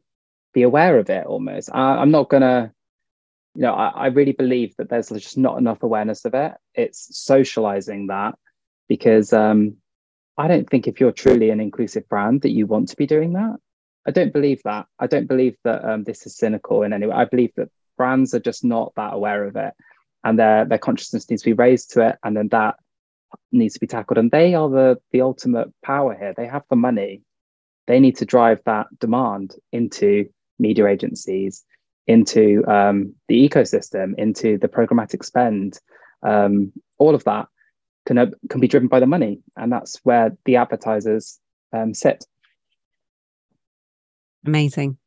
be 0.53 0.63
aware 0.63 0.99
of 0.99 1.09
it 1.09 1.25
almost. 1.25 1.69
I, 1.73 2.01
am 2.01 2.11
not 2.11 2.29
going 2.29 2.41
to, 2.41 2.71
you 3.55 3.61
know, 3.61 3.73
I, 3.73 3.87
I 3.89 4.05
really 4.07 4.33
believe 4.33 4.75
that 4.77 4.89
there's 4.89 5.09
just 5.09 5.37
not 5.37 5.57
enough 5.57 5.81
awareness 5.81 6.25
of 6.25 6.33
it. 6.33 6.53
It's 6.75 7.17
socializing 7.17 8.07
that 8.07 8.35
because 8.89 9.31
um, 9.31 9.77
I 10.37 10.49
don't 10.49 10.69
think 10.69 10.87
if 10.87 10.99
you're 10.99 11.13
truly 11.13 11.51
an 11.51 11.61
inclusive 11.61 12.07
brand 12.09 12.41
that 12.41 12.51
you 12.51 12.65
want 12.65 12.89
to 12.89 12.97
be 12.97 13.07
doing 13.07 13.33
that. 13.33 13.57
I 14.05 14.11
don't 14.11 14.33
believe 14.33 14.61
that. 14.63 14.87
I 14.97 15.07
don't 15.07 15.27
believe 15.27 15.55
that 15.63 15.85
um, 15.85 16.03
this 16.03 16.25
is 16.25 16.35
cynical 16.35 16.83
in 16.83 16.93
any 16.93 17.05
way. 17.05 17.13
I 17.13 17.25
believe 17.25 17.51
that 17.57 17.69
brands 17.99 18.33
are 18.33 18.39
just 18.39 18.63
not 18.63 18.93
that 18.95 19.13
aware 19.13 19.43
of 19.43 19.55
it 19.55 19.73
and 20.23 20.39
their 20.39 20.65
their 20.65 20.77
consciousness 20.77 21.29
needs 21.29 21.43
to 21.43 21.49
be 21.49 21.61
raised 21.65 21.91
to 21.91 22.07
it 22.07 22.15
and 22.23 22.35
then 22.35 22.47
that 22.49 22.75
needs 23.51 23.73
to 23.75 23.79
be 23.79 23.87
tackled. 23.87 24.17
And 24.17 24.31
they 24.31 24.55
are 24.55 24.69
the 24.69 24.99
the 25.11 25.21
ultimate 25.21 25.69
power 25.83 26.15
here. 26.17 26.33
They 26.35 26.47
have 26.47 26.63
the 26.69 26.75
money. 26.75 27.21
They 27.87 27.99
need 27.99 28.17
to 28.17 28.25
drive 28.25 28.61
that 28.65 28.87
demand 28.99 29.55
into 29.71 30.29
media 30.59 30.87
agencies 30.87 31.63
into 32.07 32.65
um, 32.67 33.13
the 33.27 33.47
ecosystem 33.47 34.15
into 34.17 34.57
the 34.57 34.67
programmatic 34.67 35.23
spend 35.23 35.79
um, 36.23 36.71
all 36.97 37.13
of 37.13 37.23
that 37.23 37.47
can, 38.05 38.33
can 38.49 38.59
be 38.59 38.67
driven 38.67 38.87
by 38.87 38.99
the 38.99 39.05
money 39.05 39.39
and 39.55 39.71
that's 39.71 39.99
where 40.03 40.35
the 40.45 40.55
advertisers 40.55 41.39
um, 41.71 41.93
sit. 41.93 42.25
Amazing 44.45 44.97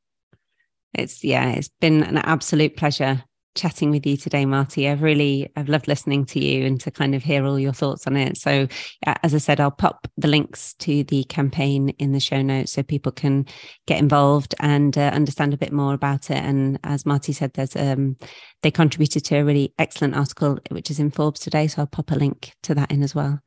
It's 0.95 1.25
yeah, 1.25 1.51
it's 1.51 1.71
been 1.81 2.03
an 2.03 2.19
absolute 2.19 2.77
pleasure 2.77 3.25
chatting 3.55 3.91
with 3.91 4.07
you 4.07 4.17
today, 4.17 4.47
Marty. 4.47 4.89
I've 4.89 5.03
really 5.03 5.51
I've 5.57 5.69
loved 5.69 5.89
listening 5.89 6.25
to 6.27 6.41
you 6.41 6.67
and 6.67 6.81
to 6.81 6.91
kind 6.91 7.15
of 7.15 7.23
hear 7.23 7.45
all 7.45 7.59
your 7.59 7.73
thoughts 7.73 8.07
on 8.07 8.17
it. 8.17 8.37
So, 8.37 8.67
as 9.07 9.35
I 9.35 9.39
said, 9.39 9.61
I'll 9.61 9.71
pop 9.71 10.07
the 10.17 10.29
links 10.29 10.75
to 10.81 11.05
the 11.05 11.25
campaign 11.25 11.91
in 11.91 12.13
the 12.13 12.21
show 12.21 12.43
notes 12.43 12.73
so 12.73 12.83
people 12.83 13.13
can 13.13 13.47
get 13.87 13.99
involved 13.99 14.55
and 14.61 14.97
uh, 14.97 15.11
understand 15.13 15.55
a 15.55 15.59
bit 15.59 15.73
more 15.73 15.95
about 15.95 16.31
it. 16.31 16.39
And 16.39 16.79
as 16.85 17.07
Marty 17.07 17.33
said, 17.33 17.53
there's 17.55 17.77
um 17.77 18.17
they 18.63 18.71
contributed 18.71 19.25
to 19.27 19.37
a 19.37 19.45
really 19.45 19.75
excellent 19.79 20.17
article 20.17 20.59
which 20.71 20.91
is 20.91 20.99
in 20.99 21.11
Forbes 21.11 21.41
today, 21.41 21.67
so 21.67 21.83
I'll 21.83 21.87
pop 21.87 22.11
a 22.11 22.17
link 22.17 22.53
to 22.65 22.75
that 22.75 22.91
in 22.91 23.03
as 23.03 23.15
well. 23.15 23.41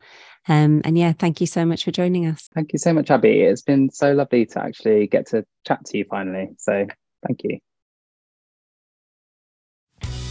Um, 0.48 0.82
and 0.84 0.96
yeah, 0.96 1.14
thank 1.18 1.42
you 1.42 1.48
so 1.48 1.66
much 1.66 1.84
for 1.84 1.92
joining 1.92 2.28
us. 2.28 2.48
Thank 2.54 2.72
you 2.74 2.78
so 2.78 2.94
much, 2.94 3.10
Abby. 3.10 3.42
It's 3.42 3.64
been 3.64 3.90
so 3.90 4.14
lovely 4.14 4.46
to 4.48 4.62
actually 4.62 5.08
get 5.08 5.28
to 5.28 5.44
chat 5.66 5.84
to 5.86 5.98
you 5.98 6.06
finally. 6.08 6.50
So 6.60 6.86
thank 7.28 7.44
you. 7.44 7.60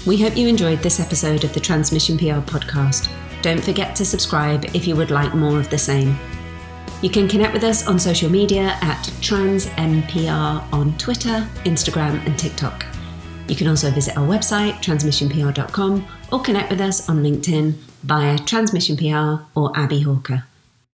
We 0.06 0.20
hope 0.20 0.36
you 0.36 0.48
enjoyed 0.48 0.80
this 0.80 1.00
episode 1.00 1.44
of 1.44 1.54
the 1.54 1.60
Transmission 1.60 2.18
PR 2.18 2.44
podcast. 2.44 3.10
Don't 3.40 3.62
forget 3.62 3.96
to 3.96 4.04
subscribe 4.04 4.64
if 4.74 4.86
you 4.86 4.96
would 4.96 5.10
like 5.10 5.34
more 5.34 5.58
of 5.58 5.70
the 5.70 5.78
same. 5.78 6.18
You 7.00 7.10
can 7.10 7.28
connect 7.28 7.52
with 7.52 7.64
us 7.64 7.86
on 7.86 7.98
social 7.98 8.30
media 8.30 8.78
at 8.82 9.02
TransMPR 9.20 10.72
on 10.72 10.96
Twitter, 10.98 11.48
Instagram, 11.64 12.24
and 12.26 12.38
TikTok. 12.38 12.84
You 13.48 13.56
can 13.56 13.66
also 13.66 13.90
visit 13.90 14.16
our 14.16 14.26
website, 14.26 14.74
transmissionpr.com, 14.74 16.06
or 16.32 16.40
connect 16.42 16.70
with 16.70 16.80
us 16.80 17.08
on 17.08 17.22
LinkedIn 17.22 17.72
via 18.02 18.38
Transmission 18.38 18.96
PR 18.96 19.44
or 19.58 19.72
Abby 19.74 20.00
Hawker. 20.00 20.44